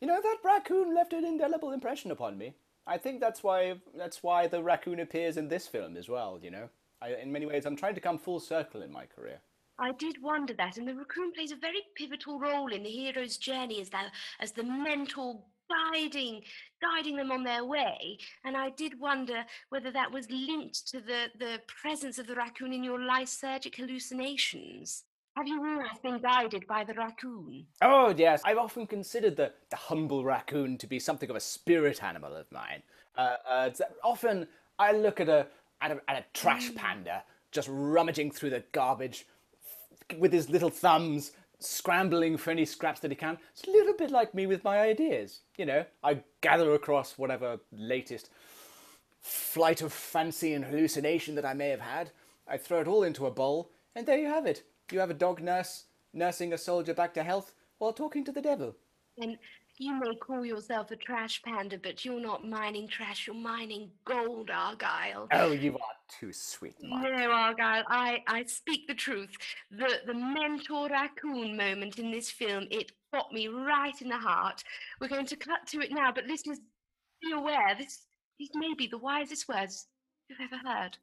You 0.00 0.06
know 0.08 0.20
that 0.22 0.38
raccoon 0.42 0.94
left 0.94 1.12
an 1.12 1.26
indelible 1.26 1.72
impression 1.72 2.10
upon 2.10 2.38
me. 2.38 2.54
I 2.86 2.98
think 2.98 3.20
that's 3.20 3.42
why 3.42 3.74
that's 3.96 4.22
why 4.22 4.46
the 4.46 4.62
raccoon 4.62 5.00
appears 5.00 5.36
in 5.36 5.48
this 5.48 5.66
film 5.66 5.96
as 5.96 6.08
well, 6.08 6.38
you 6.42 6.50
know. 6.50 6.68
I, 7.00 7.14
in 7.14 7.32
many 7.32 7.46
ways 7.46 7.66
I'm 7.66 7.76
trying 7.76 7.94
to 7.94 8.00
come 8.00 8.18
full 8.18 8.40
circle 8.40 8.82
in 8.82 8.92
my 8.92 9.06
career. 9.06 9.40
I 9.78 9.92
did 9.92 10.22
wonder 10.22 10.54
that, 10.54 10.76
and 10.76 10.86
the 10.86 10.94
raccoon 10.94 11.32
plays 11.32 11.50
a 11.50 11.56
very 11.56 11.82
pivotal 11.96 12.38
role 12.38 12.72
in 12.72 12.84
the 12.84 12.90
hero's 12.90 13.36
journey 13.38 13.80
as 13.80 13.90
the 13.90 13.98
as 14.40 14.52
the 14.52 14.62
mentor 14.62 15.42
guiding 15.68 16.42
guiding 16.80 17.16
them 17.16 17.32
on 17.32 17.42
their 17.42 17.64
way. 17.64 18.18
And 18.44 18.56
I 18.56 18.70
did 18.70 19.00
wonder 19.00 19.44
whether 19.70 19.90
that 19.90 20.12
was 20.12 20.30
linked 20.30 20.86
to 20.88 21.00
the 21.00 21.30
the 21.38 21.60
presence 21.66 22.18
of 22.18 22.26
the 22.26 22.36
raccoon 22.36 22.72
in 22.72 22.84
your 22.84 22.98
lysergic 22.98 23.74
hallucinations. 23.76 25.04
Have 25.36 25.48
you 25.48 25.60
always 25.66 25.98
been 26.00 26.18
guided 26.18 26.64
by 26.68 26.84
the 26.84 26.94
raccoon? 26.94 27.66
Oh 27.82 28.14
yes, 28.16 28.40
I've 28.44 28.58
often 28.58 28.86
considered 28.86 29.36
the, 29.36 29.52
the 29.68 29.76
humble 29.76 30.24
raccoon 30.24 30.78
to 30.78 30.86
be 30.86 31.00
something 31.00 31.28
of 31.28 31.34
a 31.34 31.40
spirit 31.40 32.04
animal 32.04 32.36
of 32.36 32.50
mine. 32.52 32.82
Uh, 33.16 33.36
uh, 33.48 33.70
often 34.04 34.46
I 34.78 34.92
look 34.92 35.20
at 35.20 35.28
a 35.28 35.48
at 35.80 35.90
a, 35.90 36.00
at 36.08 36.18
a 36.18 36.24
trash 36.32 36.72
panda 36.76 37.24
just 37.50 37.68
rummaging 37.70 38.30
through 38.30 38.50
the 38.50 38.62
garbage 38.72 39.26
with 40.18 40.32
his 40.32 40.50
little 40.50 40.70
thumbs, 40.70 41.32
scrambling 41.58 42.36
for 42.36 42.50
any 42.50 42.64
scraps 42.64 43.00
that 43.00 43.10
he 43.10 43.16
can. 43.16 43.38
It's 43.52 43.66
a 43.66 43.70
little 43.70 43.94
bit 43.94 44.10
like 44.10 44.34
me 44.34 44.46
with 44.46 44.62
my 44.62 44.78
ideas. 44.78 45.40
You 45.56 45.66
know, 45.66 45.84
I 46.02 46.22
gather 46.42 46.74
across 46.74 47.18
whatever 47.18 47.58
latest 47.72 48.30
flight 49.20 49.82
of 49.82 49.92
fancy 49.92 50.54
and 50.54 50.64
hallucination 50.64 51.34
that 51.34 51.44
I 51.44 51.54
may 51.54 51.70
have 51.70 51.80
had. 51.80 52.10
I 52.46 52.56
throw 52.56 52.80
it 52.80 52.88
all 52.88 53.02
into 53.02 53.26
a 53.26 53.30
bowl, 53.30 53.70
and 53.96 54.06
there 54.06 54.18
you 54.18 54.26
have 54.26 54.46
it. 54.46 54.64
You 54.92 55.00
have 55.00 55.10
a 55.10 55.14
dog 55.14 55.40
nurse 55.40 55.84
nursing 56.12 56.52
a 56.52 56.58
soldier 56.58 56.94
back 56.94 57.14
to 57.14 57.22
health 57.22 57.52
while 57.78 57.92
talking 57.92 58.24
to 58.24 58.32
the 58.32 58.42
devil. 58.42 58.76
And 59.18 59.38
you 59.78 59.94
may 59.98 60.14
call 60.16 60.44
yourself 60.44 60.90
a 60.90 60.96
trash 60.96 61.42
panda, 61.42 61.78
but 61.82 62.04
you're 62.04 62.20
not 62.20 62.46
mining 62.46 62.86
trash, 62.86 63.26
you're 63.26 63.34
mining 63.34 63.90
gold, 64.04 64.50
Argyle. 64.50 65.26
Oh, 65.32 65.52
you 65.52 65.72
are 65.72 65.96
too 66.08 66.32
sweet, 66.32 66.76
Mike. 66.82 67.02
No, 67.02 67.30
Argyle, 67.30 67.82
I, 67.88 68.22
I 68.28 68.44
speak 68.44 68.86
the 68.86 68.94
truth. 68.94 69.30
The 69.70 70.00
the 70.06 70.14
mentor 70.14 70.88
raccoon 70.88 71.56
moment 71.56 71.98
in 71.98 72.12
this 72.12 72.30
film, 72.30 72.68
it 72.70 72.92
got 73.12 73.32
me 73.32 73.48
right 73.48 74.00
in 74.00 74.08
the 74.08 74.18
heart. 74.18 74.62
We're 75.00 75.08
going 75.08 75.26
to 75.26 75.36
cut 75.36 75.66
to 75.68 75.80
it 75.80 75.90
now, 75.90 76.12
but 76.12 76.26
listeners, 76.26 76.60
be 77.22 77.32
aware, 77.32 77.74
this 77.76 78.02
these 78.38 78.50
may 78.54 78.74
be 78.74 78.86
the 78.86 78.98
wisest 78.98 79.48
words 79.48 79.86
you've 80.28 80.38
ever 80.40 80.60
heard. 80.68 80.98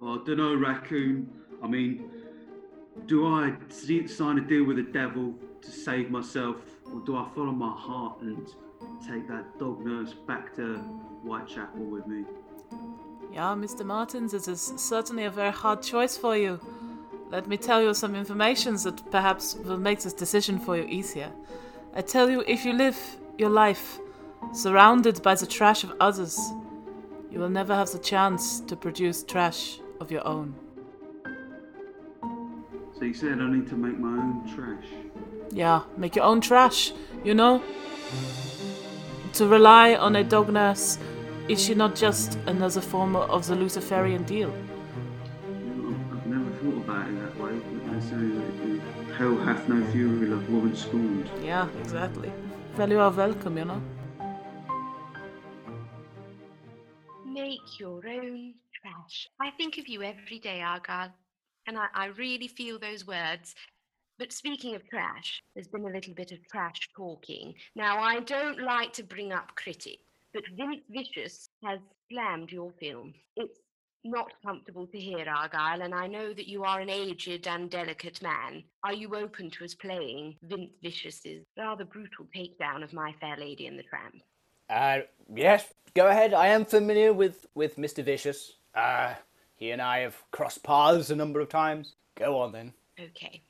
Oh, 0.00 0.20
I 0.20 0.24
don't 0.24 0.36
know, 0.36 0.54
raccoon. 0.54 1.28
I 1.62 1.66
mean, 1.66 2.10
do 3.06 3.26
I 3.26 3.54
sign 4.06 4.38
a 4.38 4.40
deal 4.40 4.64
with 4.64 4.76
the 4.76 4.92
devil 4.92 5.34
to 5.60 5.70
save 5.70 6.10
myself, 6.10 6.56
or 6.92 7.00
do 7.00 7.16
I 7.16 7.28
follow 7.34 7.50
my 7.50 7.74
heart 7.76 8.20
and 8.20 8.46
take 9.06 9.26
that 9.28 9.58
dog 9.58 9.84
nurse 9.84 10.14
back 10.14 10.54
to 10.56 10.76
Whitechapel 11.24 11.84
with 11.84 12.06
me? 12.06 12.24
Yeah, 13.32 13.54
Mr. 13.56 13.84
Martins, 13.84 14.34
it 14.34 14.46
is 14.46 14.72
certainly 14.76 15.24
a 15.24 15.30
very 15.30 15.50
hard 15.50 15.82
choice 15.82 16.16
for 16.16 16.36
you. 16.36 16.60
Let 17.30 17.48
me 17.48 17.56
tell 17.56 17.82
you 17.82 17.92
some 17.92 18.14
information 18.14 18.76
that 18.76 19.10
perhaps 19.10 19.56
will 19.56 19.78
make 19.78 20.00
this 20.00 20.12
decision 20.12 20.60
for 20.60 20.76
you 20.76 20.84
easier. 20.84 21.30
I 21.94 22.02
tell 22.02 22.30
you, 22.30 22.44
if 22.46 22.64
you 22.64 22.72
live 22.72 22.98
your 23.36 23.50
life 23.50 23.98
surrounded 24.52 25.22
by 25.22 25.34
the 25.34 25.46
trash 25.46 25.82
of 25.82 25.92
others, 26.00 26.38
you 27.30 27.40
will 27.40 27.50
never 27.50 27.74
have 27.74 27.90
the 27.90 27.98
chance 27.98 28.60
to 28.60 28.76
produce 28.76 29.24
trash 29.24 29.80
of 30.00 30.10
your 30.10 30.26
own. 30.26 30.54
So 32.98 33.04
you 33.04 33.14
said 33.14 33.40
I 33.40 33.48
need 33.50 33.68
to 33.68 33.76
make 33.76 33.98
my 33.98 34.08
own 34.08 34.52
trash. 34.54 34.86
Yeah, 35.50 35.82
make 35.96 36.16
your 36.16 36.24
own 36.24 36.40
trash, 36.40 36.92
you 37.24 37.34
know? 37.34 37.62
To 39.34 39.46
rely 39.46 39.94
on 39.94 40.16
a 40.16 40.24
dog 40.24 40.48
nurse, 40.52 40.98
is 41.48 41.62
she 41.64 41.74
not 41.74 41.94
just 41.94 42.38
another 42.46 42.80
form 42.80 43.16
of 43.16 43.46
the 43.46 43.54
Luciferian 43.54 44.24
deal? 44.24 44.52
You 45.48 45.96
I've 46.12 46.26
never 46.26 46.50
thought 46.56 46.76
about 46.84 47.08
it 47.08 47.20
that 47.20 47.40
way, 47.40 47.52
but 47.52 47.92
they 47.92 48.00
say 48.00 48.16
that 48.16 49.14
hell 49.16 49.36
hath 49.38 49.68
no 49.68 49.84
fury 49.92 50.26
like 50.26 50.48
woman 50.48 50.76
scorned. 50.76 51.30
Yeah, 51.42 51.68
exactly. 51.80 52.32
Well, 52.76 52.90
you 52.90 53.00
are 53.00 53.10
welcome, 53.10 53.58
you 53.58 53.64
know? 53.64 53.82
Make 57.24 57.78
your 57.78 58.00
I 59.40 59.50
think 59.50 59.78
of 59.78 59.88
you 59.88 60.02
every 60.02 60.38
day, 60.38 60.60
Argyle, 60.60 61.12
and 61.66 61.78
I, 61.78 61.86
I 61.94 62.06
really 62.06 62.48
feel 62.48 62.78
those 62.78 63.06
words. 63.06 63.54
But 64.18 64.32
speaking 64.32 64.74
of 64.74 64.88
trash, 64.88 65.42
there's 65.54 65.68
been 65.68 65.84
a 65.84 65.92
little 65.92 66.14
bit 66.14 66.32
of 66.32 66.38
trash 66.48 66.88
talking. 66.96 67.54
Now, 67.76 68.00
I 68.00 68.20
don't 68.20 68.60
like 68.60 68.92
to 68.94 69.04
bring 69.04 69.32
up 69.32 69.54
critics, 69.54 70.02
but 70.34 70.42
Vince 70.56 70.82
Vicious 70.90 71.50
has 71.62 71.78
slammed 72.10 72.50
your 72.50 72.72
film. 72.80 73.14
It's 73.36 73.60
not 74.04 74.32
comfortable 74.44 74.86
to 74.88 74.98
hear, 74.98 75.24
Argyle, 75.28 75.82
and 75.82 75.94
I 75.94 76.06
know 76.06 76.32
that 76.32 76.48
you 76.48 76.64
are 76.64 76.80
an 76.80 76.90
aged 76.90 77.46
and 77.46 77.70
delicate 77.70 78.20
man. 78.22 78.64
Are 78.82 78.92
you 78.92 79.14
open 79.14 79.50
to 79.52 79.64
us 79.64 79.74
playing 79.74 80.36
Vince 80.42 80.72
Vicious's 80.82 81.44
rather 81.56 81.84
brutal 81.84 82.26
takedown 82.36 82.82
of 82.82 82.92
My 82.92 83.14
Fair 83.20 83.36
Lady 83.36 83.66
and 83.66 83.78
the 83.78 83.84
Tramp? 83.84 84.22
Uh, 84.70 85.06
yes, 85.34 85.72
go 85.94 86.08
ahead. 86.08 86.34
I 86.34 86.48
am 86.48 86.64
familiar 86.64 87.12
with, 87.12 87.46
with 87.54 87.76
Mr. 87.76 88.04
Vicious. 88.04 88.54
Uh, 88.78 89.14
he 89.56 89.72
and 89.72 89.82
I 89.82 89.98
have 90.00 90.22
crossed 90.30 90.62
paths 90.62 91.10
a 91.10 91.16
number 91.16 91.40
of 91.40 91.48
times. 91.48 91.96
Go 92.16 92.38
on 92.38 92.52
then. 92.52 92.72
Okay. 93.00 93.42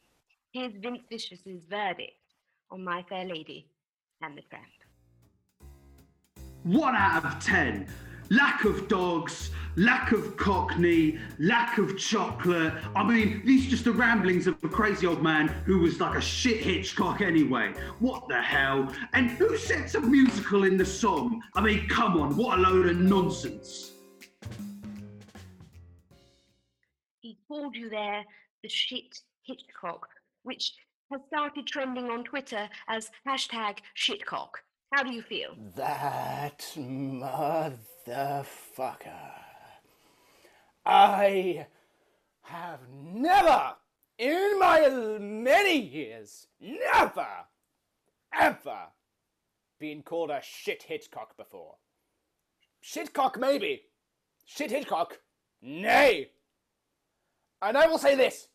Here's 0.53 0.73
Vince 0.81 1.03
Vicious's 1.11 1.61
verdict 1.69 2.13
on 2.71 2.83
My 2.83 3.05
Fair 3.09 3.27
Lady 3.27 3.69
and 4.23 4.37
the 4.37 4.43
Tramp. 4.49 4.65
One 6.63 6.95
out 6.97 7.27
of 7.27 7.45
ten. 7.45 7.87
Lack 8.31 8.65
of 8.65 8.89
dogs, 8.89 9.51
lack 9.77 10.13
of 10.13 10.37
cockney, 10.37 11.19
lack 11.39 11.79
of 11.79 11.99
chocolate. 11.99 12.75
I 12.95 13.03
mean, 13.03 13.43
these 13.45 13.67
are 13.67 13.71
just 13.71 13.85
the 13.85 13.93
ramblings 13.93 14.47
of 14.47 14.63
a 14.65 14.69
crazy 14.69 15.07
old 15.07 15.23
man 15.23 15.49
who 15.67 15.79
was 15.79 15.99
like 15.99 16.17
a 16.17 16.21
shit 16.21 16.63
Hitchcock 16.63 17.21
anyway. 17.23 17.73
What 18.01 18.29
the 18.29 18.41
hell? 18.41 18.93
And 19.15 19.31
who 19.31 19.57
sets 19.57 19.95
a 19.95 20.01
musical 20.01 20.65
in 20.65 20.77
the 20.77 20.85
song? 20.85 21.43
I 21.55 21.63
mean, 21.63 21.89
come 21.89 22.19
on, 22.19 22.37
what 22.37 22.59
a 22.59 22.63
load 22.63 22.87
of 22.87 22.99
nonsense. 22.99 23.93
Called 27.49 27.75
you 27.75 27.89
there 27.91 28.25
the 28.63 28.69
shit 28.69 29.19
Hitchcock, 29.45 30.07
which 30.43 30.75
has 31.11 31.21
started 31.29 31.67
trending 31.67 32.11
on 32.11 32.23
Twitter 32.25 32.69
as 32.89 33.11
hashtag 33.27 33.79
shitcock. 33.97 34.51
How 34.95 35.03
do 35.03 35.11
you 35.13 35.23
feel? 35.23 35.57
That 35.75 36.61
motherfucker. 36.77 38.47
I 40.85 41.67
have 42.43 42.81
never, 42.91 43.75
in 44.19 44.59
my 44.59 45.19
many 45.21 45.79
years, 45.79 46.47
never, 46.61 47.27
ever 48.39 48.89
been 49.79 50.03
called 50.03 50.31
a 50.31 50.41
shit 50.43 50.83
Hitchcock 50.83 51.37
before. 51.37 51.77
Shitcock, 52.83 53.39
maybe. 53.39 53.83
Shit 54.45 54.71
Hitchcock, 54.71 55.19
nay. 55.61 56.31
And 57.63 57.77
I 57.77 57.87
will 57.87 57.99
say 57.99 58.15
this. 58.15 58.49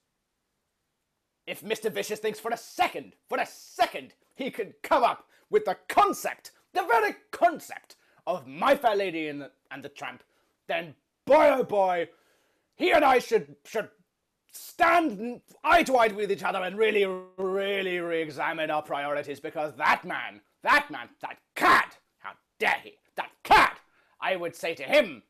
If 1.46 1.62
Mr. 1.62 1.92
Vicious 1.92 2.20
thinks 2.20 2.40
for 2.40 2.52
a 2.52 2.58
second, 2.58 3.14
for 3.28 3.38
a 3.38 3.46
second, 3.46 4.14
he 4.36 4.50
could 4.50 4.76
come 4.82 5.04
up 5.04 5.28
with 5.50 5.66
the 5.66 5.78
concept, 5.90 6.52
the 6.74 6.84
very 6.84 7.16
concept 7.32 7.98
of 8.26 8.48
My 8.48 8.76
Fair 8.76 8.96
Lady 8.96 9.28
and 9.28 9.42
the, 9.42 9.52
and 9.70 9.84
the 9.84 9.90
Tramp, 9.90 10.24
then 10.68 10.96
boy 11.26 11.50
oh 11.50 11.64
boy, 11.64 12.08
he 12.76 12.92
and 12.92 13.04
I 13.04 13.20
should 13.20 13.56
should 13.66 13.90
stand 14.54 15.42
eye 15.64 15.84
to 15.84 15.96
eye 15.96 16.08
with 16.08 16.32
each 16.32 16.44
other 16.44 16.60
and 16.60 16.78
really, 16.78 17.06
really 17.38 18.00
re-examine 18.00 18.70
our 18.70 18.84
priorities 18.84 19.40
because 19.40 19.74
that 19.76 20.06
man, 20.06 20.42
that 20.62 20.90
man, 20.92 21.10
that 21.22 21.38
cat, 21.56 21.98
how 22.20 22.32
dare 22.60 22.78
he, 22.84 22.94
that 23.16 23.32
cat, 23.44 23.80
I 24.22 24.36
would 24.36 24.56
say 24.56 24.76
to 24.76 24.84
him, 24.84 25.24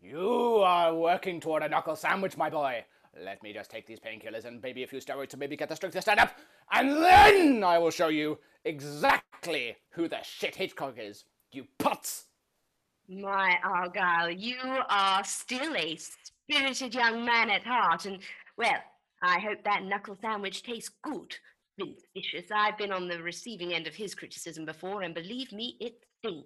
you 0.00 0.56
are 0.56 0.94
working 0.94 1.38
toward 1.38 1.62
a 1.62 1.68
knuckle 1.68 1.96
sandwich, 1.96 2.36
my 2.36 2.50
boy. 2.50 2.84
Let 3.20 3.42
me 3.42 3.52
just 3.52 3.70
take 3.70 3.86
these 3.86 4.00
painkillers 4.00 4.44
and 4.44 4.62
maybe 4.62 4.82
a 4.82 4.86
few 4.86 4.98
steroids 4.98 5.28
to 5.30 5.36
maybe 5.36 5.56
get 5.56 5.68
the 5.68 5.76
strength 5.76 5.94
to 5.94 6.02
stand 6.02 6.20
up, 6.20 6.36
and 6.72 6.90
then 6.90 7.62
I 7.62 7.78
will 7.78 7.90
show 7.90 8.08
you 8.08 8.38
exactly 8.64 9.76
who 9.90 10.08
the 10.08 10.22
shit 10.22 10.56
Hitchcock 10.56 10.94
is, 10.98 11.24
you 11.52 11.66
putz. 11.78 12.24
My 13.08 13.58
oh, 13.64 13.68
Argyle, 13.68 14.30
you 14.30 14.56
are 14.88 15.22
still 15.24 15.76
a 15.76 15.98
spirited 15.98 16.94
young 16.94 17.24
man 17.24 17.50
at 17.50 17.64
heart, 17.64 18.06
and 18.06 18.20
well, 18.56 18.80
I 19.22 19.38
hope 19.40 19.62
that 19.64 19.84
knuckle 19.84 20.16
sandwich 20.20 20.62
tastes 20.62 20.90
good. 21.02 21.36
Vince 21.78 22.02
Vicious, 22.14 22.50
I've 22.54 22.78
been 22.78 22.92
on 22.92 23.08
the 23.08 23.22
receiving 23.22 23.74
end 23.74 23.86
of 23.86 23.94
his 23.94 24.14
criticism 24.14 24.64
before, 24.64 25.02
and 25.02 25.14
believe 25.14 25.52
me, 25.52 25.76
it 25.80 25.94
stings. 26.18 26.44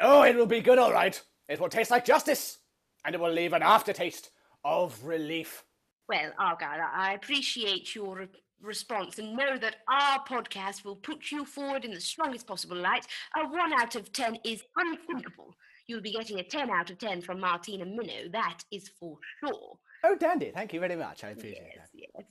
Oh, 0.00 0.22
it 0.22 0.36
will 0.36 0.46
be 0.46 0.60
good, 0.60 0.78
all 0.78 0.92
right. 0.92 1.20
It 1.48 1.60
will 1.60 1.68
taste 1.68 1.90
like 1.90 2.04
justice, 2.04 2.58
and 3.04 3.14
it 3.14 3.20
will 3.20 3.32
leave 3.32 3.52
an 3.52 3.62
aftertaste 3.62 4.30
of 4.64 5.04
relief. 5.04 5.64
Well, 6.08 6.32
Argyle, 6.38 6.88
I 6.94 7.12
appreciate 7.14 7.94
your 7.94 8.16
re- 8.16 8.28
response 8.62 9.18
and 9.18 9.36
know 9.36 9.58
that 9.58 9.76
our 9.88 10.24
podcast 10.24 10.84
will 10.84 10.96
put 10.96 11.30
you 11.30 11.44
forward 11.44 11.84
in 11.84 11.92
the 11.92 12.00
strongest 12.00 12.46
possible 12.46 12.76
light. 12.76 13.06
A 13.36 13.46
one 13.46 13.72
out 13.78 13.94
of 13.94 14.10
ten 14.12 14.36
is 14.44 14.62
unthinkable. 14.76 15.54
You'll 15.86 16.00
be 16.00 16.12
getting 16.12 16.38
a 16.40 16.44
ten 16.44 16.70
out 16.70 16.90
of 16.90 16.98
ten 16.98 17.20
from 17.20 17.40
Martina 17.40 17.84
Minnow, 17.84 18.28
that 18.32 18.60
is 18.72 18.88
for 18.98 19.18
sure. 19.40 19.78
Oh, 20.04 20.16
dandy. 20.16 20.50
Thank 20.54 20.72
you 20.72 20.80
very 20.80 20.96
much. 20.96 21.24
I 21.24 21.30
appreciate 21.30 21.72
Yes, 21.76 21.88
that. 21.92 22.00
yes. 22.16 22.24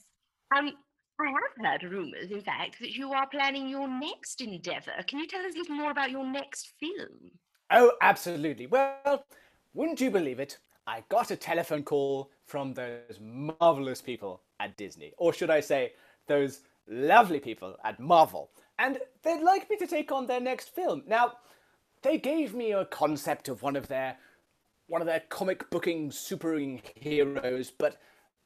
Um, 0.56 0.72
I 1.20 1.26
have 1.30 1.82
heard 1.82 1.92
rumours, 1.92 2.32
in 2.32 2.42
fact, 2.42 2.80
that 2.80 2.92
you 2.92 3.12
are 3.12 3.28
planning 3.28 3.68
your 3.68 3.88
next 3.88 4.40
endeavour. 4.42 4.94
Can 5.08 5.20
you 5.20 5.28
tell 5.28 5.46
us 5.46 5.54
a 5.56 5.58
little 5.58 5.76
more 5.76 5.92
about 5.92 6.12
your 6.12 6.26
next 6.26 6.74
film? 6.80 7.32
Oh, 7.72 7.92
absolutely. 8.02 8.68
Well, 8.68 9.26
wouldn't 9.74 10.00
you 10.00 10.10
believe 10.12 10.40
it? 10.40 10.58
I 10.86 11.04
got 11.10 11.32
a 11.32 11.36
telephone 11.36 11.84
call 11.84 12.32
from 12.48 12.74
those 12.74 13.20
marvelous 13.22 14.02
people 14.02 14.42
at 14.60 14.76
Disney, 14.78 15.14
or 15.18 15.34
should 15.34 15.50
I 15.50 15.60
say, 15.60 15.94
those 16.28 16.62
lovely 16.88 17.40
people 17.40 17.76
at 17.84 18.00
Marvel, 18.00 18.50
and 18.80 18.98
they'd 19.24 19.42
like 19.42 19.70
me 19.70 19.78
to 19.78 19.88
take 19.88 20.12
on 20.12 20.26
their 20.26 20.40
next 20.40 20.74
film. 20.74 21.04
Now, 21.08 21.34
they 22.02 22.18
gave 22.18 22.54
me 22.54 22.72
a 22.72 22.86
concept 22.86 23.50
of 23.50 23.62
one 23.62 23.76
of 23.76 23.88
their 23.88 24.18
one 24.88 25.02
of 25.02 25.08
their 25.08 25.24
comic 25.30 25.70
booking 25.70 26.10
superheroes, 26.10 27.72
but 27.78 27.98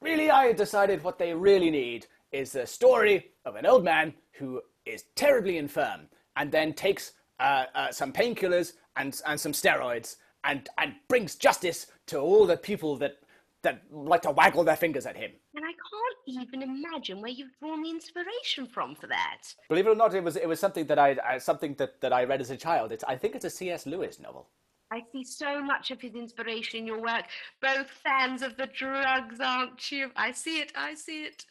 really 0.02 0.32
I 0.32 0.54
decided 0.54 1.04
what 1.04 1.20
they 1.20 1.34
really 1.36 1.70
need 1.70 2.08
is 2.32 2.56
a 2.56 2.66
story 2.66 3.32
of 3.46 3.56
an 3.56 3.68
old 3.68 3.84
man 3.84 4.14
who 4.34 4.62
is 4.86 5.04
terribly 5.16 5.58
infirm 5.58 6.08
and 6.36 6.52
then 6.52 6.74
takes 6.74 7.12
uh, 7.40 7.66
uh, 7.76 7.92
some 7.92 8.12
painkillers 8.12 8.74
and, 8.96 9.22
and 9.28 9.40
some 9.40 9.52
steroids 9.52 10.16
and, 10.44 10.68
and 10.80 10.96
brings 11.08 11.36
justice 11.36 11.88
to 12.08 12.18
all 12.18 12.48
the 12.48 12.58
people 12.58 12.98
that, 12.98 13.18
that 13.64 13.84
like 13.92 14.24
to 14.24 14.32
waggle 14.32 14.64
their 14.64 14.76
fingers 14.76 15.06
at 15.06 15.16
him. 15.16 15.32
And 15.56 15.66
I 15.66 15.72
can't 15.72 16.44
even 16.44 16.62
imagine 16.62 17.22
where 17.22 17.32
you've 17.32 17.52
drawn 17.60 17.84
the 17.84 17.90
inspiration 17.90 18.66
from 18.66 18.96
for 18.96 19.08
that. 19.08 19.42
Believe 19.70 19.88
it 19.88 19.92
or 19.92 19.96
not, 19.96 20.14
it 20.14 20.24
was, 20.24 20.36
it 20.36 20.48
was 20.48 20.60
something 20.60 20.86
that 20.88 20.98
I, 20.98 21.18
I 21.26 21.38
something 21.38 21.76
that, 21.76 22.02
that 22.02 22.14
I 22.14 22.24
read 22.24 22.42
as 22.42 22.50
a 22.50 22.58
child. 22.58 22.92
It's, 22.92 23.04
I 23.08 23.16
think 23.16 23.36
it's 23.36 23.46
a 23.46 23.50
C.S. 23.50 23.86
Lewis 23.86 24.20
novel. 24.20 24.48
I 24.92 25.04
see 25.14 25.24
so 25.24 25.64
much 25.64 25.92
of 25.92 26.02
his 26.02 26.16
inspiration 26.16 26.80
in 26.80 26.88
your 26.88 27.02
work. 27.02 27.26
Both 27.62 27.88
fans 28.04 28.42
of 28.42 28.58
the 28.58 28.68
drugs, 28.68 29.40
aren't 29.40 29.90
you? 29.92 30.12
I 30.18 30.32
see 30.32 30.60
it. 30.60 30.74
I 30.76 30.96
see 30.96 31.24
it. 31.24 31.46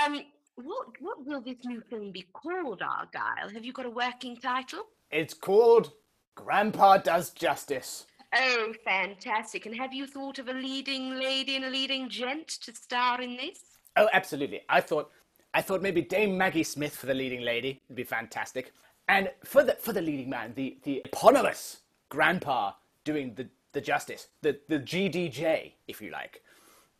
Um, 0.00 0.22
what 0.54 0.86
what 1.00 1.24
will 1.26 1.40
this 1.40 1.58
new 1.64 1.82
film 1.90 2.12
be 2.12 2.26
called, 2.32 2.82
Argyle? 2.82 3.48
Have 3.52 3.64
you 3.64 3.72
got 3.72 3.86
a 3.86 3.90
working 3.90 4.36
title? 4.36 4.86
It's 5.10 5.34
called 5.34 5.92
Grandpa 6.36 6.98
Does 6.98 7.30
Justice. 7.30 8.06
Oh, 8.34 8.72
fantastic! 8.84 9.66
And 9.66 9.74
have 9.76 9.94
you 9.94 10.06
thought 10.06 10.38
of 10.38 10.48
a 10.48 10.52
leading 10.52 11.18
lady 11.18 11.56
and 11.56 11.64
a 11.64 11.70
leading 11.70 12.08
gent 12.10 12.48
to 12.62 12.74
star 12.74 13.22
in 13.22 13.36
this? 13.36 13.58
Oh, 13.96 14.08
absolutely. 14.12 14.60
I 14.68 14.80
thought, 14.80 15.10
I 15.54 15.62
thought 15.62 15.80
maybe 15.82 16.02
Dame 16.02 16.36
Maggie 16.36 16.62
Smith 16.62 16.94
for 16.94 17.06
the 17.06 17.14
leading 17.14 17.40
lady 17.40 17.80
would 17.88 17.96
be 17.96 18.04
fantastic, 18.04 18.72
and 19.08 19.30
for 19.44 19.64
the 19.64 19.74
for 19.74 19.92
the 19.92 20.02
leading 20.02 20.28
man, 20.28 20.52
the 20.54 20.78
the 20.82 21.02
eponymous 21.06 21.78
grandpa 22.10 22.72
doing 23.04 23.34
the 23.34 23.48
the 23.72 23.80
justice, 23.80 24.28
the 24.42 24.58
the 24.68 24.78
GDJ, 24.80 25.72
if 25.86 26.02
you 26.02 26.10
like. 26.10 26.42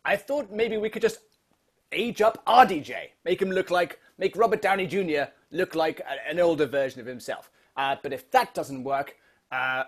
I 0.05 0.15
thought 0.15 0.51
maybe 0.51 0.77
we 0.77 0.89
could 0.89 1.01
just 1.03 1.19
age 1.91 2.21
up 2.21 2.43
RDJ, 2.45 2.95
make 3.25 3.41
him 3.41 3.51
look 3.51 3.69
like, 3.69 3.99
make 4.17 4.35
Robert 4.35 4.61
Downey 4.61 4.87
Jr. 4.87 5.31
look 5.51 5.75
like 5.75 5.99
a- 6.01 6.29
an 6.29 6.39
older 6.39 6.65
version 6.65 7.01
of 7.01 7.07
himself. 7.07 7.51
Uh, 7.75 7.95
but 8.01 8.13
if 8.13 8.29
that 8.31 8.53
doesn't 8.53 8.83
work, 8.83 9.15
uh, 9.51 9.83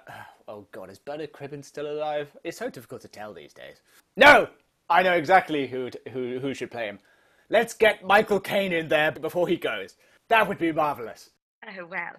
oh 0.48 0.68
god, 0.72 0.90
is 0.90 1.00
Bernard 1.00 1.32
Cribbin 1.34 1.64
still 1.64 1.92
alive? 1.92 2.30
It's 2.44 2.58
so 2.58 2.70
difficult 2.70 3.02
to 3.02 3.08
tell 3.08 3.34
these 3.34 3.54
days. 3.54 3.82
No, 4.18 4.48
I 4.90 5.04
know 5.04 5.14
exactly 5.14 5.68
who 5.68 5.90
who 6.12 6.40
who 6.40 6.54
should 6.54 6.72
play 6.72 6.86
him. 6.86 7.00
Let's 7.50 7.74
get 7.74 8.06
Michael 8.06 8.40
Caine 8.40 8.72
in 8.74 8.88
there 8.88 9.12
before 9.12 9.48
he 9.48 9.58
goes. 9.58 9.96
That 10.30 10.48
would 10.48 10.58
be 10.58 10.72
marvelous. 10.72 11.30
Oh, 11.68 11.86
well, 11.86 12.16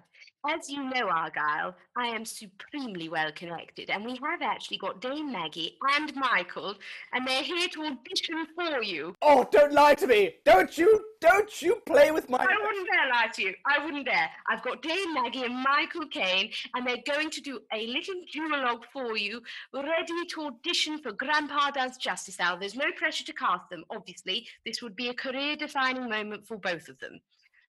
as 0.47 0.69
you 0.69 0.83
know, 0.83 1.07
Argyle, 1.09 1.75
I 1.95 2.07
am 2.07 2.25
supremely 2.25 3.07
well 3.09 3.31
connected, 3.33 3.89
and 3.89 4.03
we 4.03 4.19
have 4.23 4.41
actually 4.41 4.77
got 4.77 5.01
Dame 5.01 5.31
Maggie 5.31 5.77
and 5.95 6.13
Michael, 6.15 6.75
and 7.13 7.27
they're 7.27 7.43
here 7.43 7.67
to 7.69 7.83
audition 7.85 8.47
for 8.55 8.83
you. 8.83 9.15
Oh, 9.21 9.47
don't 9.51 9.73
lie 9.73 9.95
to 9.95 10.07
me! 10.07 10.35
Don't 10.43 10.77
you, 10.77 11.03
don't 11.21 11.61
you 11.61 11.81
play 11.85 12.11
with 12.11 12.29
my. 12.29 12.39
I 12.39 12.57
wouldn't 12.65 12.87
dare 12.91 13.09
lie 13.09 13.27
to 13.33 13.41
you. 13.41 13.53
I 13.65 13.83
wouldn't 13.83 14.05
dare. 14.05 14.29
I've 14.49 14.63
got 14.63 14.81
Dame 14.81 15.13
Maggie 15.13 15.43
and 15.43 15.55
Michael 15.55 16.07
Caine, 16.11 16.51
and 16.75 16.85
they're 16.85 17.03
going 17.07 17.29
to 17.29 17.41
do 17.41 17.59
a 17.71 17.87
little 17.87 18.15
duologue 18.35 18.83
for 18.91 19.17
you, 19.17 19.41
ready 19.73 20.25
to 20.29 20.41
audition 20.41 20.97
for 20.99 21.11
Grandpa 21.13 21.71
Does 21.71 21.97
Justice. 21.97 22.39
Now, 22.39 22.55
there's 22.55 22.75
no 22.75 22.91
pressure 22.97 23.25
to 23.25 23.33
cast 23.33 23.69
them, 23.69 23.83
obviously. 23.89 24.47
This 24.65 24.81
would 24.81 24.95
be 24.95 25.09
a 25.09 25.13
career 25.13 25.55
defining 25.55 26.09
moment 26.09 26.45
for 26.47 26.57
both 26.57 26.89
of 26.89 26.99
them. 26.99 27.19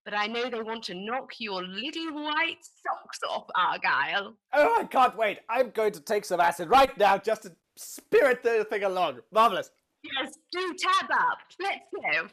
But 0.04 0.14
I 0.14 0.26
know 0.26 0.50
they 0.50 0.60
want 0.60 0.84
to 0.84 0.94
knock 0.94 1.30
your 1.38 1.62
little 1.62 2.12
white 2.24 2.58
socks 2.62 3.20
off, 3.28 3.46
Argyle. 3.54 4.34
Oh, 4.52 4.76
I 4.80 4.84
can't 4.84 5.16
wait! 5.16 5.38
I'm 5.48 5.70
going 5.70 5.92
to 5.92 6.00
take 6.00 6.24
some 6.26 6.40
acid 6.40 6.68
right 6.68 6.96
now 6.98 7.16
just 7.16 7.42
to 7.44 7.52
spirit 7.76 8.42
the 8.42 8.64
thing 8.68 8.84
along. 8.84 9.20
Marvelous. 9.32 9.70
Yes, 10.02 10.34
do 10.52 10.74
tab 10.78 11.10
up. 11.10 11.38
Let's 11.58 11.86
go. 11.92 12.28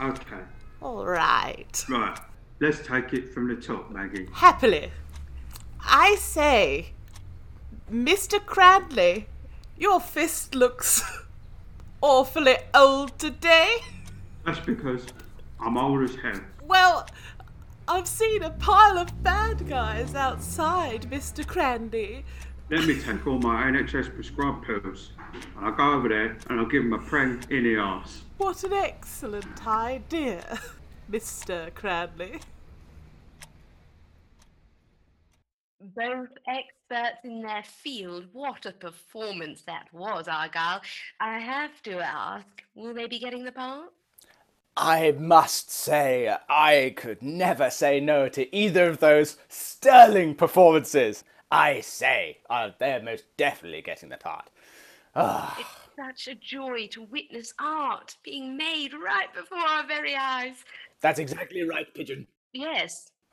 Okay, 0.00 0.42
All 0.80 1.04
right. 1.04 1.84
right. 1.88 2.18
Let's 2.60 2.86
take 2.86 3.12
it 3.12 3.34
from 3.34 3.48
the 3.48 3.56
top, 3.56 3.90
Maggie. 3.90 4.28
Happily. 4.32 4.92
I 5.80 6.14
say, 6.16 6.90
Mr. 7.92 8.38
Cradley, 8.44 9.26
your 9.76 9.98
fist 10.00 10.54
looks 10.54 11.02
awfully 12.00 12.56
old 12.74 13.18
today. 13.18 13.76
That's 14.44 14.60
because 14.60 15.06
I'm 15.60 15.76
old 15.76 16.02
as 16.02 16.14
hell. 16.16 16.40
Well, 16.66 17.08
I've 17.86 18.06
seen 18.06 18.42
a 18.42 18.50
pile 18.50 18.98
of 18.98 19.22
bad 19.22 19.68
guys 19.68 20.14
outside, 20.14 21.10
Mr. 21.10 21.46
Crandy. 21.46 22.24
Let 22.70 22.86
me 22.86 23.00
take 23.00 23.26
all 23.26 23.38
my 23.38 23.64
NHS 23.64 24.14
prescribed 24.14 24.66
pills, 24.66 25.10
and 25.32 25.64
I'll 25.64 25.72
go 25.72 25.94
over 25.94 26.08
there 26.08 26.36
and 26.50 26.60
I'll 26.60 26.66
give 26.66 26.82
him 26.82 26.92
a 26.92 26.98
prang 26.98 27.42
in 27.48 27.64
the 27.64 27.76
arse. 27.76 28.22
What 28.36 28.62
an 28.64 28.74
excellent 28.74 29.66
idea, 29.66 30.60
Mr. 31.10 31.72
Cranley. 31.74 32.40
Both 35.98 36.30
experts 36.48 37.24
in 37.24 37.42
their 37.42 37.64
field. 37.64 38.26
What 38.32 38.66
a 38.66 38.72
performance 38.72 39.62
that 39.62 39.88
was, 39.92 40.28
Argyle. 40.28 40.80
I 41.20 41.40
have 41.40 41.82
to 41.84 41.98
ask, 41.98 42.46
will 42.76 42.94
they 42.94 43.06
be 43.08 43.18
getting 43.18 43.44
the 43.44 43.52
part? 43.52 43.90
I 44.76 45.10
must 45.18 45.72
say, 45.72 46.36
I 46.48 46.94
could 46.96 47.20
never 47.22 47.68
say 47.68 47.98
no 47.98 48.28
to 48.28 48.54
either 48.54 48.88
of 48.88 49.00
those 49.00 49.38
sterling 49.48 50.36
performances. 50.36 51.24
I 51.50 51.80
say, 51.80 52.38
uh, 52.48 52.70
they're 52.78 53.02
most 53.02 53.24
definitely 53.36 53.82
getting 53.82 54.10
the 54.10 54.18
part. 54.18 54.50
Ah, 55.16 55.58
It's 55.58 55.70
such 55.96 56.28
a 56.32 56.38
joy 56.38 56.86
to 56.92 57.02
witness 57.02 57.52
art 57.58 58.16
being 58.22 58.56
made 58.56 58.92
right 58.94 59.34
before 59.34 59.58
our 59.58 59.84
very 59.86 60.14
eyes. 60.14 60.64
that's 61.00 61.18
exactly 61.18 61.62
right, 61.62 61.92
Pigeon. 61.94 62.28
Yes, 62.52 63.10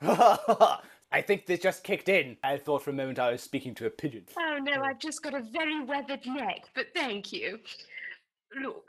I 1.12 1.22
think 1.22 1.46
this 1.46 1.60
just 1.60 1.84
kicked 1.84 2.08
in. 2.08 2.36
I 2.42 2.56
thought 2.56 2.82
for 2.82 2.90
a 2.90 2.94
moment 2.94 3.18
I 3.18 3.30
was 3.30 3.42
speaking 3.42 3.74
to 3.76 3.86
a 3.86 3.90
pigeon. 3.90 4.24
Oh 4.38 4.58
no, 4.60 4.72
oh. 4.78 4.82
I've 4.82 4.98
just 4.98 5.22
got 5.22 5.34
a 5.34 5.42
very 5.52 5.82
weathered 5.84 6.26
neck, 6.26 6.64
but 6.74 6.86
thank 6.94 7.32
you. 7.32 7.60
Look, 8.60 8.84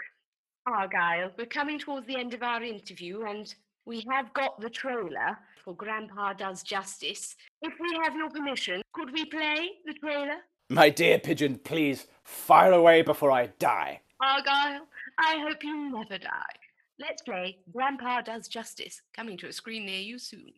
Argyle, 0.68 1.32
we're 1.38 1.46
coming 1.46 1.80
towards 1.80 2.08
the 2.08 2.18
end 2.18 2.34
of 2.34 2.44
our 2.44 2.64
interview 2.64 3.24
and 3.24 3.54
we 3.86 4.04
have 4.12 4.34
got 4.34 4.60
the 4.60 4.70
trailer 4.70 5.38
for 5.64 5.76
Grandpa 5.76 6.34
Does 6.34 6.64
Justice. 6.64 7.36
If 7.62 7.74
we 7.80 7.98
have 8.04 8.16
your 8.16 8.30
permission, 8.30 8.82
could 8.94 9.14
we 9.14 9.26
play 9.26 9.70
the 9.86 9.94
trailer? 9.94 10.38
My 10.70 10.90
dear 10.90 11.20
pigeon, 11.20 11.60
please 11.64 12.08
fire 12.24 12.74
away 12.74 13.02
before 13.02 13.32
I 13.32 13.48
die. 13.60 14.02
Argyle, 14.22 14.82
I 15.20 15.40
hope 15.48 15.64
you 15.64 15.92
never 15.92 16.18
die. 16.18 16.56
Let's 17.00 17.22
play 17.22 17.60
Grandpa 17.72 18.22
Does 18.22 18.48
Justice, 18.48 19.02
coming 19.16 19.38
to 19.38 19.48
a 19.48 19.54
screen 19.54 19.86
near 19.86 20.02
you 20.02 20.20
soon. 20.20 20.52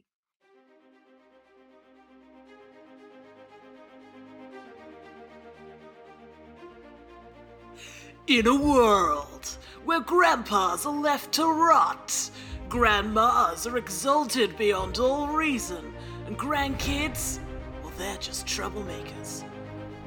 In 8.30 8.46
a 8.46 8.56
world 8.56 9.58
where 9.86 10.02
grandpas 10.02 10.86
are 10.86 10.94
left 10.94 11.32
to 11.32 11.48
rot, 11.48 12.30
grandmas 12.70 13.66
are 13.66 13.76
exalted 13.76 14.56
beyond 14.56 15.00
all 15.00 15.30
reason, 15.30 15.92
and 16.28 16.38
grandkids, 16.38 17.40
well, 17.82 17.92
they're 17.98 18.18
just 18.18 18.46
troublemakers. 18.46 19.44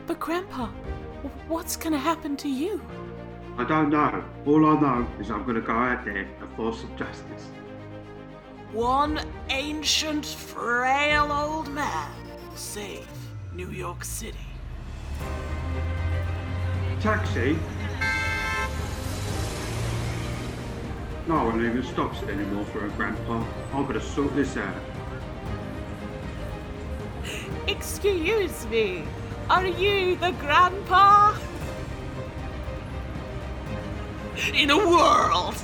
But, 0.06 0.20
Grandpa, 0.20 0.66
what's 1.48 1.74
gonna 1.74 1.98
happen 1.98 2.36
to 2.36 2.48
you? 2.48 2.80
I 3.58 3.64
don't 3.64 3.90
know. 3.90 4.22
All 4.46 4.66
I 4.66 4.80
know 4.80 5.08
is 5.18 5.28
I'm 5.28 5.42
going 5.42 5.56
to 5.56 5.60
go 5.60 5.72
out 5.72 6.04
there 6.04 6.18
and 6.18 6.56
force 6.56 6.82
some 6.82 6.96
justice. 6.96 7.48
One 8.70 9.18
ancient, 9.50 10.26
frail 10.26 11.32
old 11.32 11.72
man 11.72 12.12
will 12.48 12.56
save 12.56 13.08
New 13.52 13.70
York 13.70 14.04
City. 14.04 14.38
Taxi? 17.00 17.58
No 21.26 21.44
one 21.44 21.64
even 21.64 21.84
stops 21.84 22.20
anymore 22.24 22.64
for 22.66 22.84
a 22.84 22.90
grandpa. 22.90 23.44
I'm 23.72 23.84
going 23.84 23.94
to 23.94 24.00
sort 24.00 24.34
this 24.34 24.56
out. 24.56 24.74
Excuse 27.68 28.66
me, 28.66 29.04
are 29.48 29.66
you 29.66 30.16
the 30.16 30.32
grandpa? 30.32 31.36
In 34.52 34.70
a 34.70 34.76
world 34.76 35.54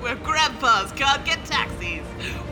where 0.00 0.16
grandpas 0.16 0.90
can't 0.92 1.24
get 1.24 1.44
taxis, 1.44 2.04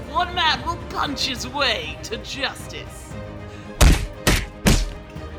one 0.09 0.33
man 0.35 0.65
will 0.65 0.79
punch 0.91 1.27
his 1.27 1.49
way 1.49 1.99
to 2.05 2.17
justice. 2.19 3.13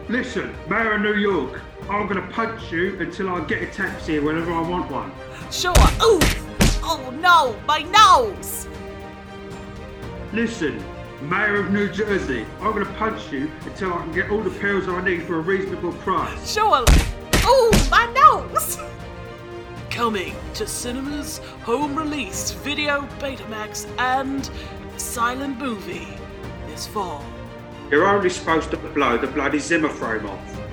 Listen, 0.09 0.53
Mayor 0.69 0.95
of 0.95 1.01
New 1.01 1.15
York, 1.15 1.61
I'm 1.89 2.07
going 2.07 2.21
to 2.21 2.33
punch 2.33 2.69
you 2.69 2.99
until 2.99 3.29
I 3.29 3.45
get 3.45 3.61
a 3.63 3.67
taxi 3.67 4.19
whenever 4.19 4.51
I 4.51 4.61
want 4.61 4.91
one. 4.91 5.11
Sure. 5.51 5.73
Ooh! 6.03 6.46
Oh 6.89 7.11
no, 7.19 7.59
my 7.67 7.81
nose! 7.81 8.65
Listen, 10.31 10.81
Mayor 11.21 11.57
of 11.59 11.69
New 11.69 11.89
Jersey, 11.89 12.45
I'm 12.61 12.71
going 12.71 12.85
to 12.85 12.93
punch 12.93 13.29
you 13.29 13.51
until 13.65 13.93
I 13.93 14.03
can 14.03 14.13
get 14.13 14.31
all 14.31 14.41
the 14.41 14.57
pills 14.61 14.87
I 14.87 15.03
need 15.03 15.23
for 15.23 15.35
a 15.35 15.41
reasonable 15.41 15.91
price. 15.91 16.49
Sure. 16.49 16.85
Ooh, 17.45 17.71
my 17.91 18.09
nose! 18.15 18.79
Coming 19.89 20.33
to 20.53 20.65
cinemas, 20.65 21.39
home 21.63 21.93
release, 21.93 22.51
video, 22.51 23.01
Betamax, 23.19 23.85
and 23.99 24.49
silent 24.95 25.57
movie 25.57 26.07
this 26.67 26.87
fall. 26.87 27.21
You're 27.91 28.07
only 28.07 28.29
supposed 28.29 28.71
to 28.71 28.77
blow 28.77 29.17
the 29.17 29.27
bloody 29.27 29.59
Zimmer 29.59 29.89
frame 29.89 30.25
off. 30.25 30.66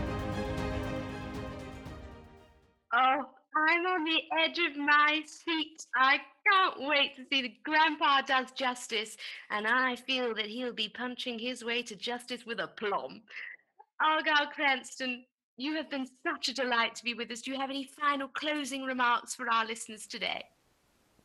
I'm 3.84 4.00
on 4.00 4.04
the 4.04 4.22
edge 4.42 4.58
of 4.58 4.76
my 4.76 5.22
seat. 5.26 5.86
I 5.96 6.18
can't 6.46 6.88
wait 6.88 7.16
to 7.16 7.24
see 7.30 7.42
the 7.42 7.54
Grandpa 7.64 8.22
Does 8.22 8.50
Justice, 8.52 9.16
and 9.50 9.66
I 9.66 9.96
feel 9.96 10.34
that 10.34 10.46
he'll 10.46 10.72
be 10.72 10.88
punching 10.88 11.38
his 11.38 11.64
way 11.64 11.82
to 11.82 11.96
justice 11.96 12.46
with 12.46 12.60
aplomb. 12.60 13.22
Oh, 14.02 14.06
Argyle 14.16 14.50
Cranston, 14.52 15.24
you 15.56 15.74
have 15.74 15.90
been 15.90 16.06
such 16.22 16.48
a 16.48 16.54
delight 16.54 16.94
to 16.96 17.04
be 17.04 17.14
with 17.14 17.30
us. 17.30 17.42
Do 17.42 17.50
you 17.50 17.58
have 17.58 17.70
any 17.70 17.84
final 17.84 18.28
closing 18.28 18.84
remarks 18.84 19.34
for 19.34 19.50
our 19.50 19.66
listeners 19.66 20.06
today? 20.06 20.44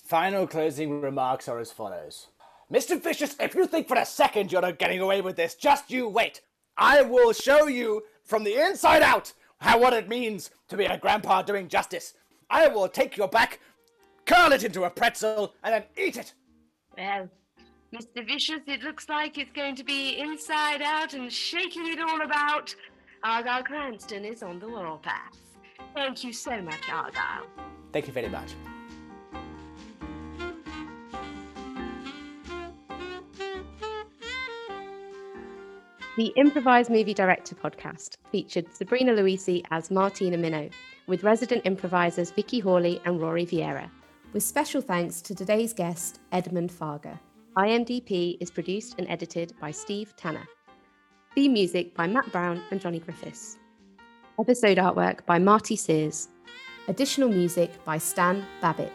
Final 0.03 0.47
closing 0.47 1.01
remarks 1.01 1.47
are 1.47 1.59
as 1.59 1.71
follows. 1.71 2.27
Mr. 2.71 3.01
Vicious, 3.01 3.35
if 3.39 3.55
you 3.55 3.67
think 3.67 3.87
for 3.87 3.97
a 3.97 4.05
second 4.05 4.51
you're 4.51 4.61
not 4.61 4.79
getting 4.79 4.99
away 4.99 5.21
with 5.21 5.35
this, 5.35 5.55
just 5.55 5.91
you 5.91 6.07
wait. 6.07 6.41
I 6.77 7.03
will 7.03 7.33
show 7.33 7.67
you 7.67 8.03
from 8.23 8.43
the 8.43 8.55
inside 8.55 9.01
out 9.01 9.33
how 9.59 9.79
what 9.79 9.93
it 9.93 10.09
means 10.09 10.51
to 10.67 10.77
be 10.77 10.85
a 10.85 10.97
grandpa 10.97 11.41
doing 11.41 11.67
justice. 11.67 12.13
I 12.49 12.67
will 12.67 12.87
take 12.87 13.15
your 13.15 13.27
back, 13.27 13.59
curl 14.25 14.51
it 14.51 14.63
into 14.63 14.83
a 14.83 14.89
pretzel, 14.89 15.53
and 15.63 15.73
then 15.73 15.83
eat 15.97 16.17
it. 16.17 16.33
Well, 16.97 17.29
Mr. 17.93 18.25
Vicious, 18.25 18.61
it 18.67 18.83
looks 18.83 19.07
like 19.09 19.37
it's 19.37 19.51
going 19.51 19.75
to 19.75 19.83
be 19.83 20.19
inside 20.19 20.81
out 20.81 21.13
and 21.13 21.31
shaking 21.31 21.87
it 21.87 21.99
all 21.99 22.21
about. 22.21 22.73
Argyle 23.23 23.63
Cranston 23.63 24.25
is 24.25 24.43
on 24.43 24.59
the 24.59 24.67
warpath. 24.67 25.37
Thank 25.95 26.23
you 26.23 26.33
so 26.33 26.61
much, 26.61 26.89
Argyle. 26.89 27.45
Thank 27.91 28.07
you 28.07 28.13
very 28.13 28.29
much. 28.29 28.53
The 36.17 36.33
Improvised 36.35 36.89
Movie 36.89 37.13
Director 37.13 37.55
podcast 37.55 38.17
featured 38.29 38.73
Sabrina 38.75 39.13
Luisi 39.13 39.63
as 39.71 39.89
Martina 39.89 40.37
Minnow, 40.37 40.69
with 41.09 41.23
resident 41.23 41.63
improvisers 41.65 42.29
Vicky 42.29 42.59
Hawley 42.59 43.01
and 43.03 43.19
Rory 43.19 43.45
Vieira, 43.45 43.89
with 44.31 44.43
special 44.43 44.79
thanks 44.79 45.21
to 45.23 45.33
today's 45.33 45.73
guest, 45.73 46.19
Edmund 46.31 46.69
Farger. 46.69 47.19
IMDP 47.57 48.37
is 48.39 48.51
produced 48.51 48.95
and 48.99 49.09
edited 49.09 49.53
by 49.59 49.71
Steve 49.71 50.15
Tanner. 50.15 50.47
Theme 51.33 51.53
music 51.53 51.95
by 51.95 52.05
Matt 52.05 52.31
Brown 52.31 52.61
and 52.69 52.79
Johnny 52.79 52.99
Griffiths. 52.99 53.57
Episode 54.39 54.77
artwork 54.77 55.25
by 55.25 55.39
Marty 55.39 55.75
Sears. 55.75 56.29
Additional 56.87 57.27
music 57.27 57.83
by 57.83 57.97
Stan 57.97 58.45
Babich. 58.61 58.89